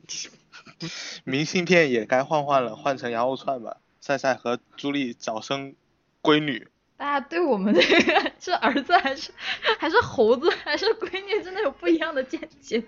[1.25, 3.81] 明信片也该换换了，换成羊肉串吧。
[3.99, 5.75] 赛赛和朱莉早生
[6.21, 6.69] 闺女。
[6.95, 9.31] 大家对我们这个 是儿子还是
[9.79, 12.83] 还是猴子还是闺女，真的有不一样的见解。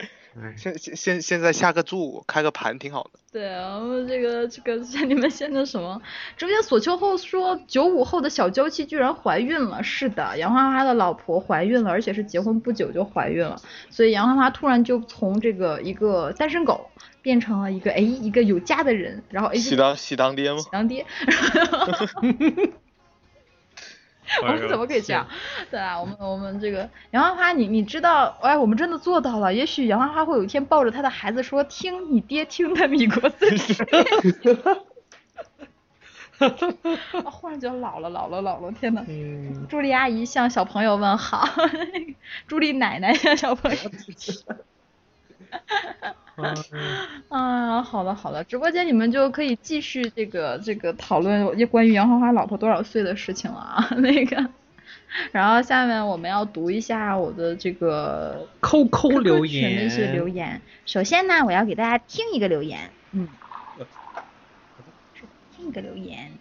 [0.58, 3.12] 现现现现在下个注开个盘挺好的。
[3.32, 6.02] 对，然后这个这个像你们现在什么？
[6.36, 9.82] 直播间索秋后说九五后的小娇妻居然怀孕了。
[9.82, 13.56] 是的，杨花花的老婆怀孕了，而且是结婚不久就怀孕了。
[13.90, 16.90] 所以杨花花突然就从这个一个单身狗
[17.22, 20.60] 变成了一个哎一个有家的人，然后哎喜当喜当爹吗？
[20.60, 21.06] 喜当爹。
[24.42, 25.28] 我们怎么可以这样？
[25.72, 29.54] 对啊，我们我们这个杨花花，你你知道，哎，我们真的做到了。
[29.54, 33.86] 也许杨花花会有一天抱着他的孩子说：“听你爹听的米国碎碎
[34.44, 34.58] 念。
[36.38, 36.68] ”哈哈
[37.14, 39.06] 哈忽然觉得老了，老了，老了，天呐。
[39.70, 41.48] 朱莉阿姨向小朋友问好，
[42.48, 43.78] 朱莉奶奶向小朋友。
[47.30, 54.50] 啊，好了好了，直播间你们就可以继续这个这个讨论关于杨花花老婆多少岁的事情了啊， 那个，
[55.32, 60.62] 然后下面我们要读一下我的这个扣扣留言的一些留言。
[60.86, 63.28] 首先呢，我要给大家听一个留言，嗯，
[65.56, 66.32] 听一个留言，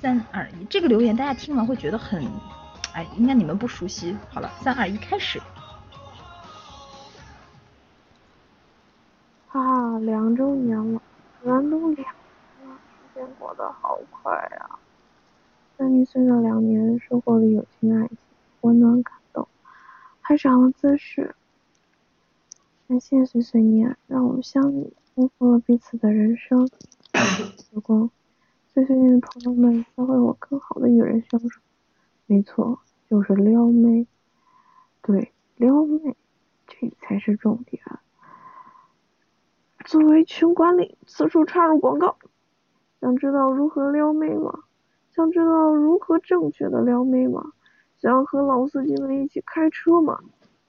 [0.00, 2.26] 三二一，这个留言大家听完会觉得很，
[2.92, 4.16] 哎，应该你们不熟悉。
[4.30, 5.40] 好了，三二一，开始。
[9.56, 11.00] 啊，两周年了，
[11.42, 12.06] 咱都两年
[12.68, 14.78] 了，时间过得好快啊！
[15.78, 18.18] 在你岁的两年，收获了友情、爱情、
[18.60, 19.48] 温暖、感动，
[20.20, 21.34] 还长了姿势。
[22.86, 26.68] 感谢碎碎念，让我们相遇，丰富了彼此的人生。
[27.14, 28.10] 时光，
[28.74, 31.62] 碎碎念的朋友们教会我更好的与人相处。
[32.26, 32.78] 没错，
[33.08, 34.06] 就是撩妹。
[35.00, 36.14] 对，撩妹，
[36.66, 37.82] 这才是重点。
[39.86, 42.18] 作为群管理，此处插入广告。
[43.00, 44.64] 想知道如何撩妹吗？
[45.14, 47.52] 想知道如何正确的撩妹吗？
[47.96, 50.18] 想要和老司机们一起开车吗？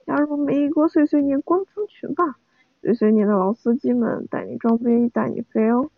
[0.06, 2.38] 加入美国碎碎念官方群吧！
[2.82, 5.90] 碎碎念的老司机们带你装逼，带你飞哦。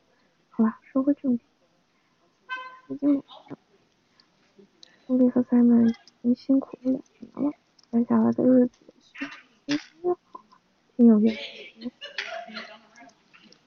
[0.50, 1.44] 好了，说回正题。
[2.88, 3.22] 已经，
[5.06, 5.94] 朱莉和塞曼已
[6.24, 7.04] 经辛苦了两
[7.36, 7.52] 年了，
[7.92, 8.80] 接下来的日子
[9.66, 10.58] 也是越好了，
[10.96, 11.92] 挺有愿景。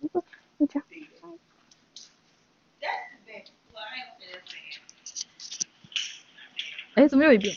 [0.03, 0.25] 你说，
[0.59, 0.83] 你讲。
[6.95, 7.55] 哎，怎么又一遍？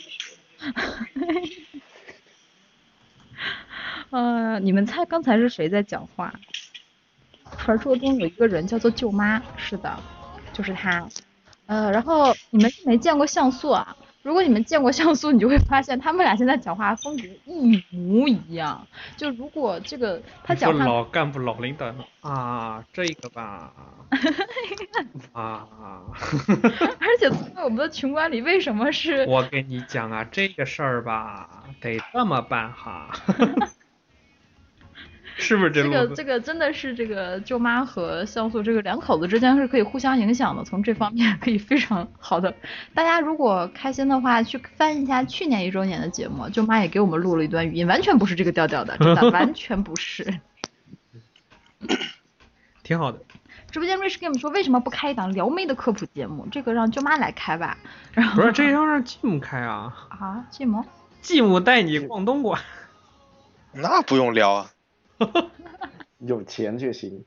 [4.10, 6.32] 呃，你们猜刚才是谁在讲话？
[7.58, 9.98] 传说中有一个人叫做舅妈，是的，
[10.52, 11.08] 就是他。
[11.66, 13.96] 呃，然后你们没见过像素啊？
[14.26, 18.84] 如果你们见过像素，你就会发现他们俩现在讲话风格一模一样。
[19.16, 23.72] 就如果这个他讲话，老干部、老领导啊，这个吧，
[25.32, 25.64] 啊，
[26.98, 29.24] 而且在我们的群管理为什么是？
[29.26, 31.48] 我跟你讲啊，这个事儿吧，
[31.80, 33.12] 得这么办哈，
[35.38, 36.08] 是不是这这路子？
[36.08, 42.54] 个这个真的是这个舅妈和像素这个两口子之间是可以互相影响的，从这方面可以非常好的。
[42.94, 50.40] 大家如果开心的话，去翻一下去年一周年的节目，舅妈也给我们录了一段语音，完全不是这个调调的，真的完全不是。
[52.82, 53.20] 挺好的。
[53.70, 56.46] 直播间瑞士跟我们说为什么不开一档撩妹的科普节目？
[56.50, 57.76] 这个让舅妈来开吧。
[58.12, 60.82] 然后不是，这要让继母开啊，啊，继母。
[61.20, 62.62] 继母带你逛东莞。
[63.72, 64.70] 那不用撩啊，
[66.18, 67.24] 有钱就行。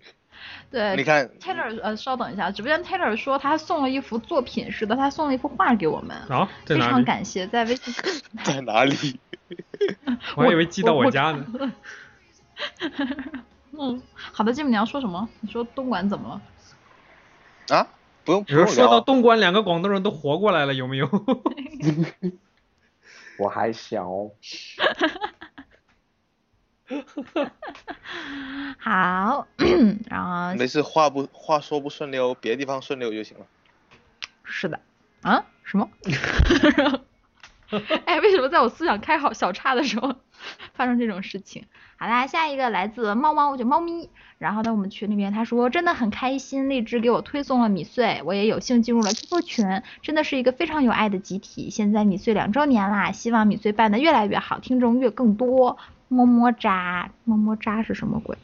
[0.72, 6.92] 对，你看 Taylor，呃，稍等一下，直播间 Taylor 说他送了一幅作品，似的，他送了一幅画给我们，啊，在非哪里？
[6.92, 7.94] 常感谢，在微信。
[8.46, 9.20] 在哪里？
[10.38, 11.46] 我还以为寄到我我家呢。
[13.78, 15.28] 嗯，好的，继母你要说什么？
[15.42, 16.30] 你说东莞怎么
[17.68, 17.76] 了？
[17.78, 17.88] 啊？
[18.24, 19.02] 不用，不用聊啊。
[19.02, 21.10] 东莞，两个广东人都活过来了，有没有？
[23.40, 24.30] 我还小，
[28.80, 29.48] 好，
[30.10, 33.46] 然后没事，话不话说不顺溜，别的地方顺溜就行了。
[34.44, 34.80] 是的，
[35.22, 35.90] 啊，什么？
[38.06, 40.16] 哎，为什么在我思想开好小差的时候
[40.74, 41.66] 发生这种事情？
[41.98, 44.10] 好啦，下一个来自猫猫，我叫猫咪。
[44.40, 51.70] 然后在我们群里面，他说真的很开心，荔枝给我推送了米穗，我也有幸进入了 QQ 群，真的是一个非常有爱的集体。
[51.70, 55.78] 现在米穗两周年啦，希望米穗办得越来越好，听众越更多。
[56.10, 58.38] 么么喳，么么喳是什么鬼？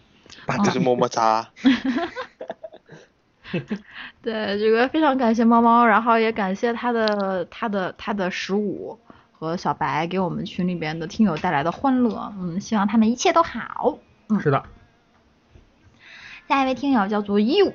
[0.63, 1.49] 就是么么哒。
[4.22, 8.99] 对，这个非常感谢猫猫，然后也感谢他的他的他的十五
[9.32, 13.99] 和小白给我们群里边的听友带来的欢乐，嗯，希望他们一切都好。
[14.30, 14.63] 嗯，是的，
[16.47, 17.74] 下一位听友叫做 you，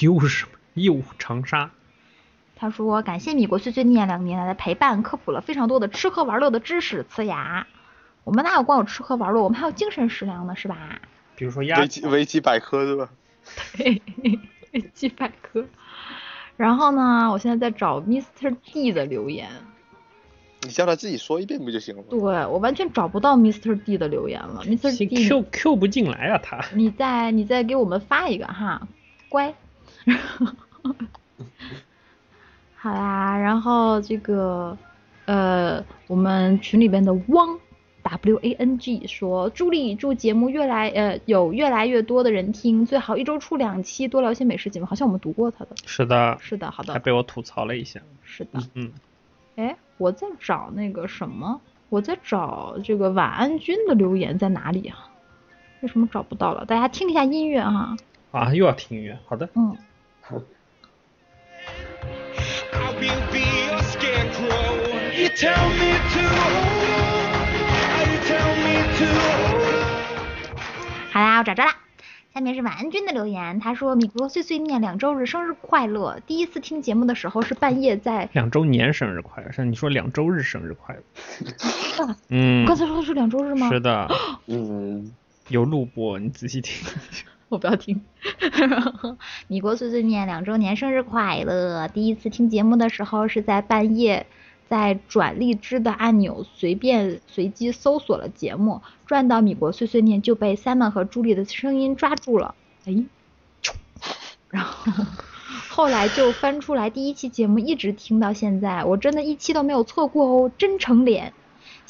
[0.00, 1.70] 又是什么？？U 长沙。
[2.56, 7.66] 他说感谢米国碎碎念两年来的陪伴，科普了非常多的吃喝玩乐的知识，呲牙。
[8.24, 11.00] 我们哪有光有吃喝玩乐，我们还有精神食粮呢，是吧？
[11.34, 13.10] 比如说鸭维基维基百科对吧？
[13.76, 14.00] 对，
[14.72, 15.64] 维基百科。
[16.56, 18.54] 然后呢，我现在在找 Mr.
[18.64, 19.48] D 的留言。
[20.64, 22.08] 你叫他自己说一遍不就行了吗？
[22.10, 23.82] 对我完全找不到 Mr.
[23.82, 24.96] D 的留言了，Mr.
[24.96, 26.64] D，Q Q 不进来啊，他。
[26.74, 28.86] 你再你再给我们发一个哈，
[29.28, 29.52] 乖。
[32.76, 34.78] 好啦，然后这个
[35.24, 37.58] 呃，我们群里边的汪
[38.12, 44.84] W A N G 说，助力祝节目越来呃有越来越多的人听，最好一周出两期，多聊些美食节目。
[44.86, 45.70] 好像我们读过他的。
[45.86, 46.36] 是的。
[46.40, 46.98] 是的，好的还。
[46.98, 48.00] 被我吐槽了一下。
[48.22, 48.60] 是的。
[48.74, 48.92] 嗯。
[49.56, 55.08] 哎，我在找那个什么，我在找这个晚安君的留言在哪里啊？
[55.80, 56.66] 为什么找不到了？
[56.66, 57.96] 大家听一下音乐哈。
[58.30, 59.48] 啊，又要听音乐，好的。
[59.54, 59.76] 嗯。
[63.00, 63.08] Be
[63.38, 65.18] a scarecrow.
[65.18, 66.81] You tell me to
[71.10, 71.70] 好啦，我找着了。
[72.34, 76.18] 下面是晚安君的留言，他说：“米国碎碎念两周日生日快乐！
[76.26, 78.26] 第一次听节目的时候是半夜在……
[78.32, 82.02] 两周年生日快乐，像你说两周日生日快乐。
[82.02, 83.68] 啊，嗯，刚才说的是两周日吗？
[83.68, 84.08] 是的，
[84.46, 85.12] 嗯，
[85.48, 86.88] 有录播，你仔细听。
[87.50, 88.00] 我不要听。
[89.46, 91.86] 米国碎碎念两周年生日快乐！
[91.88, 94.24] 第一次听节目的时候是在半夜，
[94.72, 102.54] 在转荔枝的按钮随便随机搜索了节目，转到米国碎碎念就被 Simon 和朱莉的声音抓住了。
[102.86, 103.04] 哎，
[104.48, 105.04] 然后
[105.68, 111.34] 后来就翻出来第一期节目，一直听到现在，我真的一期都没有错过哦，真诚脸。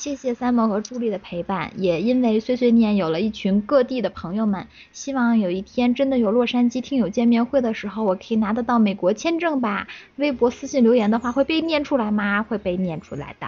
[0.03, 4.66] 谢谢 Simon 和朱莉的陪伴，也因为碎碎念有了一群各地的朋友们。
[4.90, 9.86] 希望有一天真的有洛杉矶听友见面会的时候，我可以拿得到美国签证吧。
[10.16, 12.42] 微博私信留言的话会被念出来吗？
[12.42, 13.46] 会被念出来的。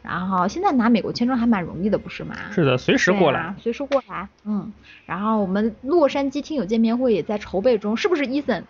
[0.00, 2.36] 然后现在拿美国签证还蛮容易的，不是吗？
[2.52, 3.40] 是的，随时过来。
[3.40, 4.26] 啊，随时过来。
[4.46, 4.72] 嗯，
[5.04, 8.62] 然后我们洛杉矶听友见面会也在筹备中，是不是，Ethan？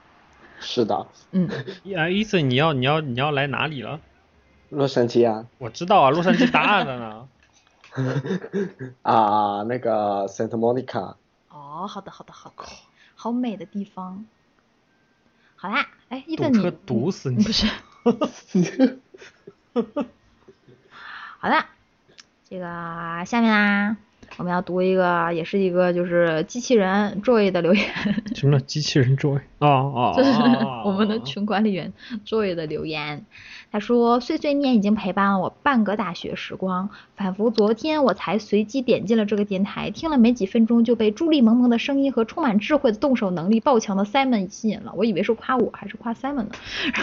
[0.58, 1.48] 是的，嗯，
[1.96, 4.00] 啊，伊森你要你要你要来哪里了？
[4.72, 7.28] 洛杉矶啊，我知道啊，洛杉矶大的呢。
[9.02, 11.16] 啊，那个 Santa Monica，
[11.50, 12.64] 哦，好的，好的，好的，
[13.14, 14.24] 好美的地方。
[15.56, 17.44] 好啦，哎，伊堵芬你车堵死你！
[17.44, 18.98] 不是，
[21.38, 21.66] 好啦，
[22.48, 22.64] 这个
[23.26, 23.96] 下面啊，
[24.39, 27.85] 我们要读一个，也是一个就是机器人 Joy 的留言，
[28.35, 29.41] 什么叫机器人 Joy？
[29.59, 31.93] 哦 哦，这是哦我们的群管理员
[32.26, 33.24] Joy 的留言。
[33.70, 44.93] 他说：“碎碎念已经陪伴了我半个大学时光，仿佛昨天我才随机点进了这个电台，听了没几分钟就被朱莉萌萌的声音和充满智慧的动手能力爆强的 Simon 吸引了。
[44.95, 46.51] 我以为是夸我，还是夸 Simon 呢？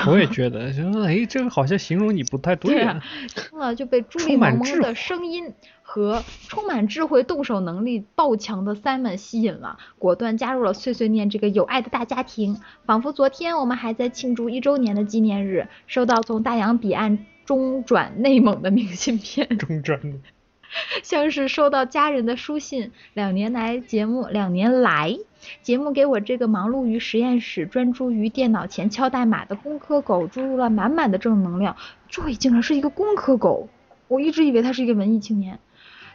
[0.06, 0.72] 我也觉得，
[1.08, 3.02] 哎，这个好像形容你不太对啊，
[3.34, 5.52] 听了就被朱莉萌萌的声音
[5.92, 12.62] 和充满智慧、动手能力爆强的 Simon 吸引了，果断加入了碎碎念这个有爱的大家庭。
[12.86, 20.20] 仿佛昨天我们还在庆祝一周年的纪念日，收到从大洋彼岸中转内蒙的明信片，中转的。
[21.02, 22.92] 像是收到家人的书信。
[23.16, 25.18] 两年来节目，两年来
[25.64, 31.76] 节目给我这个忙碌于实验室、专注于电脑前敲代码的工科狗注入了满满的正能量。
[32.12, 33.70] Joy 竟然是一个工科狗，
[34.08, 35.58] 我一直以为他是一个文艺青年。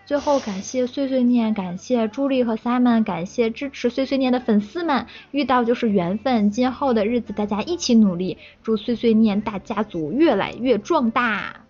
[0.07, 11.63] 最后感谢碎碎念，感谢朱莉和 Simon，感谢支持碎碎念的粉丝们，遇到就是缘分，今后的日子大家一起努力，祝碎碎念大家族越来越壮大。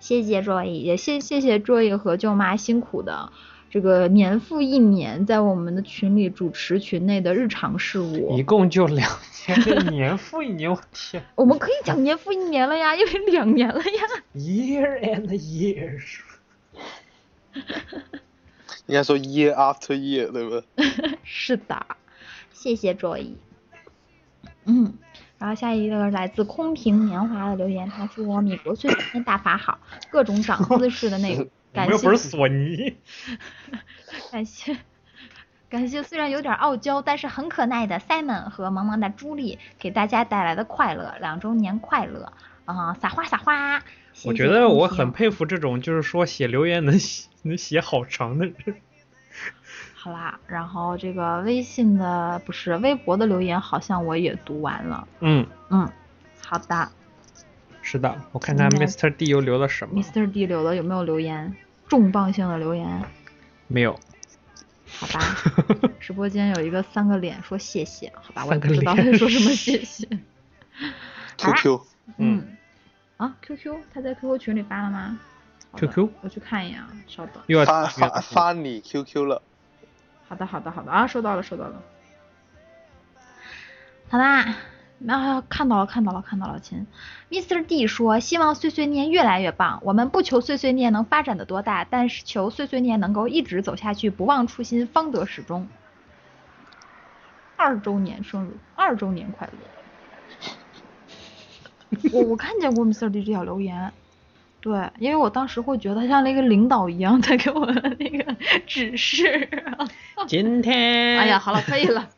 [0.00, 3.30] 谢谢 Joy，也谢谢谢 Joy 和舅妈辛苦的
[3.70, 8.34] 这个年复一年在我们的群里主持群内的日常事务。
[8.38, 9.06] 一共就两
[9.46, 13.84] 年， 年复一年，我天我们可以讲年复一年了呀，因为两年了呀。
[14.34, 16.20] year and years。
[18.86, 21.18] 应该说 year after year，对不对？
[21.22, 21.86] 是的，
[22.52, 23.34] 谢谢 Joy。
[24.64, 24.94] 嗯，
[25.38, 29.78] 然后下一个来自空瓶年华的留言，他说米国碎碎念大法好，
[30.10, 32.96] 各种长姿势的那个，我感谢们又不是索尼。
[34.30, 34.76] 感谢
[35.68, 42.32] 感谢，虽然有点傲娇，但是很可爱的 Simon 和萌萌的朱莉给大家带来的快乐，两周年快乐
[42.64, 43.82] 啊、撒花撒花！
[44.24, 48.54] 我觉得我很佩服这种就是说写留言能写能写好长的人。
[49.94, 55.06] 好啦，然后这个微信的不是微博的留言，好像我也读完了。
[55.20, 55.88] 嗯，嗯，
[56.40, 56.88] 好的
[57.82, 59.14] 是的，我看看应该 Mr.
[59.14, 60.30] D 又留了什么？，Mr.
[60.30, 61.56] D 留了有没有留言？
[61.88, 63.02] 重磅性的留言？
[63.68, 63.98] 没有。
[64.86, 65.20] 好吧，
[66.00, 70.06] 直播间有一个三个脸说谢谢，好吧，我也不知道说什么 谢谢。
[71.40, 71.80] 好啦 QQ，
[72.18, 72.56] 嗯，
[73.16, 75.18] 啊，QQ 他在 QQ 群里发了吗
[75.76, 77.42] QQ 我去看一眼啊，稍等。
[77.46, 79.40] 又要发发发你 QQ 了。
[80.28, 81.82] 好的，好的，好的啊，收到了，收到了。
[84.08, 84.54] 好啦，
[85.08, 86.86] 啊，看到了，看到了，看到了，亲。
[87.30, 87.64] Mr.
[87.64, 89.80] D 说，希望碎碎念越来越棒。
[89.82, 95.68] 我们不求碎碎念能发展的多大，但是求碎碎念能够一直走下去，不忘初心，方得始终。
[97.56, 99.81] 二周年生日，二周年快乐。
[102.12, 103.10] 我我看见过 Mr.
[103.10, 103.92] D 这条留言，
[104.60, 108.36] 对，因为我当时会觉得像那个领导一样在给我那个
[108.66, 109.48] 指示。
[110.26, 112.08] 今天， 哎呀，好了，可以了。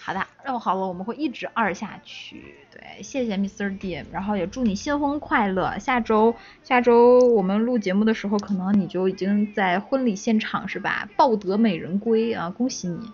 [0.00, 2.54] 好的，那么好了，我们会一直二下去。
[2.72, 3.76] 对，谢谢 Mr.
[3.76, 5.78] D，然后也祝你新婚快乐。
[5.78, 11.08] 下周下周我们录节目的时候，可能你就已经在婚礼现场是吧？
[11.16, 13.10] 抱得美人归啊，恭喜你！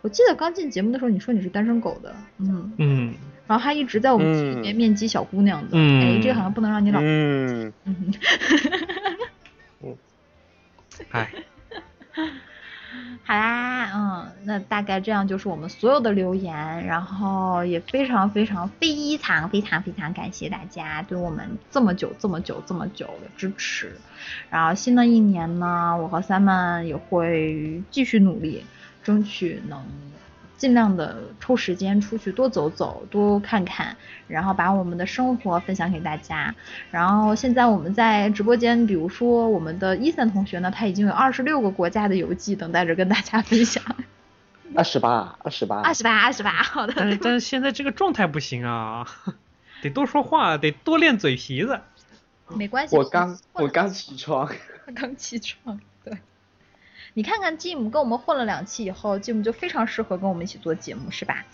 [0.00, 3.14] 我记得刚进节目的时候，你说你是单身狗的，嗯，嗯
[3.48, 6.00] 然后他一直在我们群里面面基小姑娘的，嗯。
[6.00, 8.12] 哎，这个好像不能让你老，嗯，嗯。
[11.10, 11.30] 哎，
[13.24, 23.92] 好啦，嗯，那大概这样就是我们所有的留言，然后也非常非常非常非常非常感谢大家对我们这么久这么久这么久的支持。
[24.50, 28.64] 然后新的一年呢，我和 Simon 也会继续努力，
[29.04, 29.80] 争取能
[30.58, 33.96] 尽量的抽时间出去多走走，多看看，
[34.26, 36.54] 然后把我们的生活分享给大家。
[36.90, 43.82] 然后现在我们在直播间，比如说我们的伊森同学呢，他已经有二十六个国家的游记等待着跟大家分享。
[44.74, 46.92] 二十八，二十八，二十八，二十八，好的。
[46.94, 49.06] 但是但是现在这个状态不行啊，
[49.80, 51.80] 得多说话，得多练嘴皮子。
[52.48, 54.50] 没关系，我刚我刚起床，
[54.94, 55.87] 刚起床，对。
[57.18, 61.44] 你看看 Jim 跟我们混了两期以后，Jim 就非常适合跟我们一起做节目，是吧？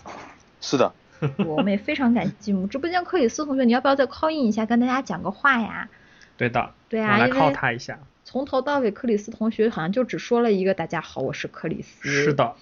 [0.61, 0.93] 是的，
[1.47, 2.69] 我们也非常感谢 Jim。
[2.69, 5.89] 直播间克里斯同学，你要不要再 call in 一下，跟大家讲个话呀？
[6.37, 7.99] 对的，对啊，我来因为靠他一下。
[8.25, 12.03] 从头到尾，克里斯同学好像就只说了一个“大家好，我是克里斯”。
[12.13, 12.35] 是。
[12.35, 12.55] 的，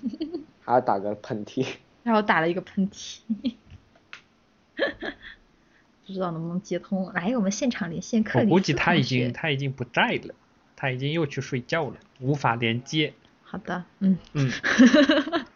[0.64, 1.66] 还要打个喷嚏。
[2.04, 3.18] 然后打了一个喷嚏，
[6.06, 7.12] 不知道能不能接通。
[7.12, 10.34] 来，我们现场连线克里斯我估计他已经他已经不在了，
[10.76, 13.14] 他已经又去睡觉了，无法连接。
[13.42, 14.52] 好的，嗯嗯。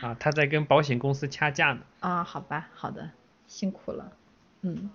[0.00, 1.80] 啊，他在跟保险公司掐架呢。
[2.00, 3.10] 啊，好吧，好的，
[3.46, 4.12] 辛苦了，
[4.60, 4.90] 嗯，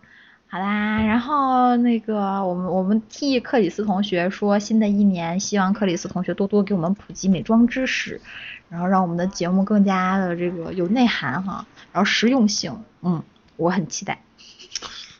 [0.48, 8.22] 好啦，然后那个我们我们替克里斯同学说，新的一年希望克里斯同学多多给我们普及美妆知识，
[8.70, 13.24] 然后让我们的节目更加的这个有内涵哈，然后实用性，嗯，
[13.56, 14.22] 我很期待。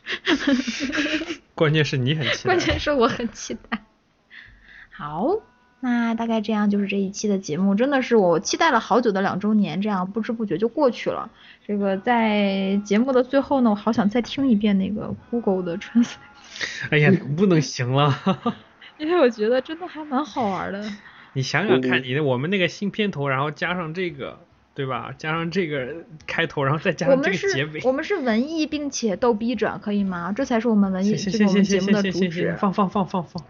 [1.60, 2.58] 关键是你很期待关。
[2.58, 3.84] 键是我很期待。
[4.88, 5.40] 好，
[5.80, 11.30] 那大概这样就是这一期的节目，真的是我期待了好久的两周年，这样不知不觉就过去了。
[11.66, 16.14] 这个在节目的最后呢，我好想再听一遍那个 Google 的 Translate，
[16.88, 18.18] 哎呀，不能行了。
[18.96, 20.82] 因为我觉得真的还蛮好玩的。
[21.34, 24.40] 你想想看，你的我们那个新片头，然后加上这个，
[24.72, 25.14] 对吧？
[25.18, 27.88] 加上这个开头，然后再加上这个结尾是，。
[27.88, 30.32] 我们是文艺并且逗逼者，可以吗？
[30.32, 32.58] 这才是我们文艺，行这是我们节目行行行的主旨行行行，。
[32.58, 33.44] 放放放放放。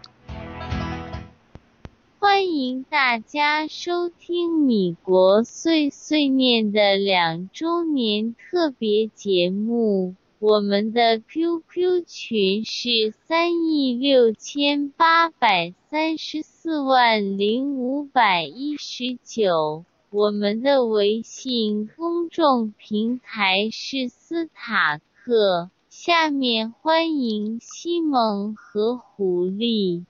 [2.19, 10.15] 欢迎大家收听米国碎碎念的两周年特别节目。
[10.39, 19.85] 我们的 QQ 群是三亿六千八百三十四万零五百一十九。
[20.11, 25.69] 我们的微信公众平台是斯塔克。
[25.87, 30.03] 下面欢迎西蒙和狐狸。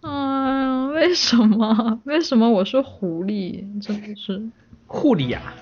[0.00, 2.00] 嗯，为什么？
[2.04, 3.82] 为什么我是狐狸？
[3.82, 4.50] 真的是。
[4.86, 5.52] 狐狸呀、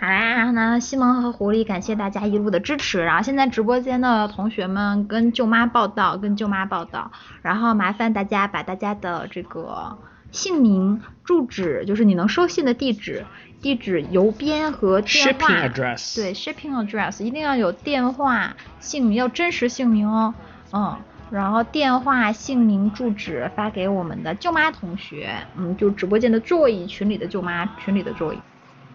[0.00, 3.02] 好啦，那西蒙和狐狸感谢大家一路的支持。
[3.02, 7.10] 然后现在直播间的同学们跟舅妈报道，跟舅妈报道。
[7.42, 9.96] 然后麻烦大家把大家的这个
[10.30, 13.24] 姓名、住址，就是你能收信的地址、
[13.62, 20.34] 地址、邮编和电话 Shipping address 对，shipping address 一定要有电话、姓名，要真实姓名哦。
[20.72, 20.96] 嗯。
[21.30, 28.36] 然后电话、姓名、住址发给我们的舅妈同学，嗯，就直播间的 Joy 群里的舅妈，群里的 Joy，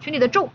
[0.00, 0.48] 群里的周，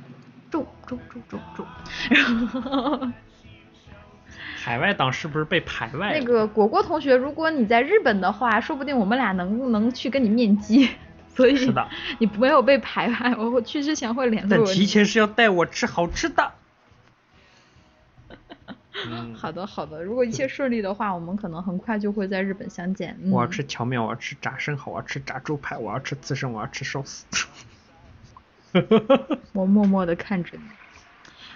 [0.56, 1.66] 周周周周周，
[2.10, 3.08] 然后
[4.64, 6.20] 海外党是不是被排外了？
[6.20, 10.90] 那个果果同学，如果你在日本的话，说不定我们俩能能去跟你面基，
[11.36, 11.88] 所以是的
[12.20, 14.74] 你没有被排外，我去之前会联但络你。
[14.74, 16.54] 提前是要带我吃好吃的。
[19.08, 23.18] 嗯，好的好的，如果一切顺利的话，我们可能很快就会在日本相见。
[23.22, 27.26] 嗯、我要吃荞面，我要吃炸生蚝，我要吃炸猪排，我要吃刺身，我要吃寿司。
[29.54, 30.64] 我默默的看着你。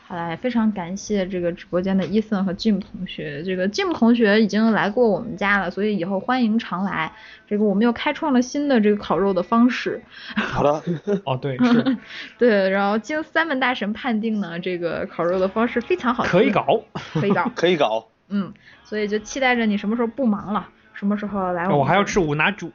[0.08, 3.44] 好啦，非常感谢这个直播间的伊森和 Jim 同学。
[3.44, 7.12] 这个 Jim 同学已经来过我们家了，所以以后欢迎常来。
[7.46, 10.02] 这个我们又开创了新的这个烤肉的方式。
[10.36, 10.82] 好的，
[11.26, 11.98] 哦对是，
[12.40, 16.82] 对，然后经三门大神判定呢，这个烤肉的方式非常好，可以搞，
[17.14, 18.08] 可以搞，可以搞。
[18.30, 18.52] 嗯，
[18.84, 22.72] 所以就期待着你什么时候不忙了，什么时候来们我还要吃五拿酒，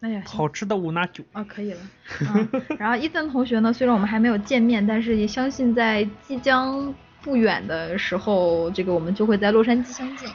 [0.00, 1.24] 哎呀，好吃的五拿酒。
[1.32, 1.80] 啊，可以了。
[2.20, 2.48] 嗯，
[2.78, 10.28] 然后伊森同学呢，虽然我们还没有见面，但是也相信在即将不远的时候，这个我们就会在洛杉矶相见。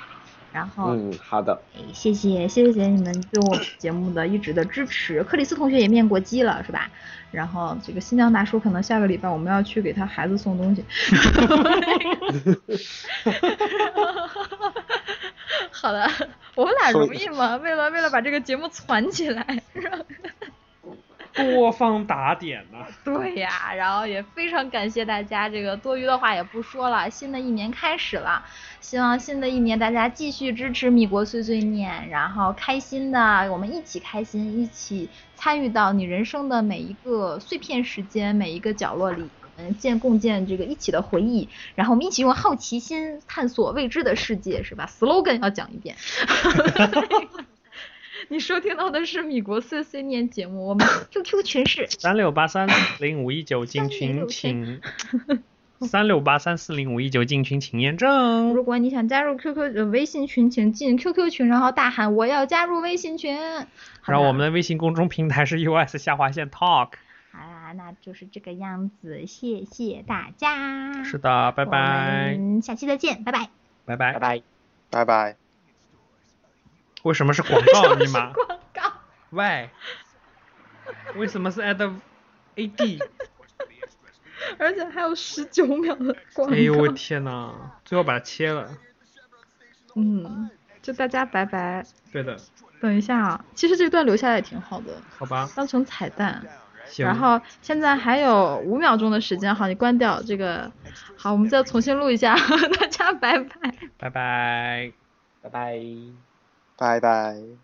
[0.53, 1.59] 然后，嗯，好的。
[1.75, 5.23] 哎谢谢谢谢你们对我节目的一直的支持。
[5.23, 6.89] 克里斯同学也面过基了，是吧？
[7.31, 10.85] 然后这个新疆大叔可能下个礼拜我们要去给他孩子送东西。
[15.71, 16.07] 好的，
[16.55, 17.57] 我们俩容易吗？
[17.57, 19.63] 为了为了把这个节目攒起来，
[21.33, 28.43] 多方打点呐、 对呀，然后也非常感谢大家，这个多余的话也不说了，新的一年开始了，
[28.79, 39.27] 希望新的一年大家继续支持米国碎碎念，然后开心的，我们一起开心，一起参与到你人生的每一个碎片时间，每一个角落里。
[39.55, 45.95] 嗯，建共建这个一起的回忆，然后我们一起用好奇心探索未知的世界，是吧？slogan 要讲一遍。
[48.29, 52.67] 你收听到的是米国碎碎念节目，我们 QQ 群是三六八三
[52.99, 54.81] 零五一九进群请，
[55.81, 58.53] 三六八三四零五一九进群 请验证。
[58.53, 63.37] 如果你想加入 QQ 呃微信群，请进 QQ 群，然后大喊我要加入微信群。
[64.05, 66.89] 然后我们的微信公众平台是 US 下划线 Talk。
[67.31, 71.03] 好啦，那就是这个样子，谢谢大家。
[71.03, 73.49] 是的，拜拜我，们下期再见，拜拜。
[73.85, 74.41] 拜拜，拜拜，
[74.89, 75.42] 拜拜。
[77.03, 78.91] 为什么是广告尼玛广告。
[79.29, 79.69] ？Why？
[81.15, 81.77] 为什么是 at
[82.55, 83.01] AD？
[84.59, 86.55] 而且还有十九秒的广告。
[86.55, 87.53] 哎呦我天呐，
[87.85, 88.69] 最后把它切了。
[89.95, 90.49] 嗯，
[90.81, 91.85] 就大家拜拜。
[92.11, 92.37] 对的，
[92.81, 95.49] 等一下啊，其实这段留下来也挺好的，好吧。
[95.55, 96.43] 当成彩蛋。
[96.85, 100.69] 行然后现在还有五秒钟的时间，好，你关掉这个。
[101.17, 102.35] 好，我们再重新录一下，
[102.79, 103.73] 大家拜拜。
[103.97, 104.91] 拜拜，
[105.41, 106.32] 拜拜。
[106.77, 107.63] 拜拜。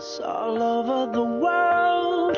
[0.00, 2.36] friends all over the world.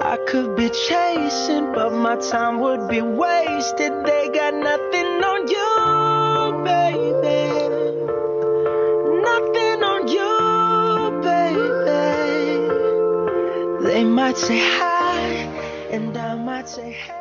[0.00, 3.92] I could be chasing, but my time would be wasted.
[4.04, 7.42] They got nothing on you, baby.
[9.28, 11.94] Nothing on you, baby.
[13.86, 15.18] They might say hi,
[15.90, 17.13] and I might say hey.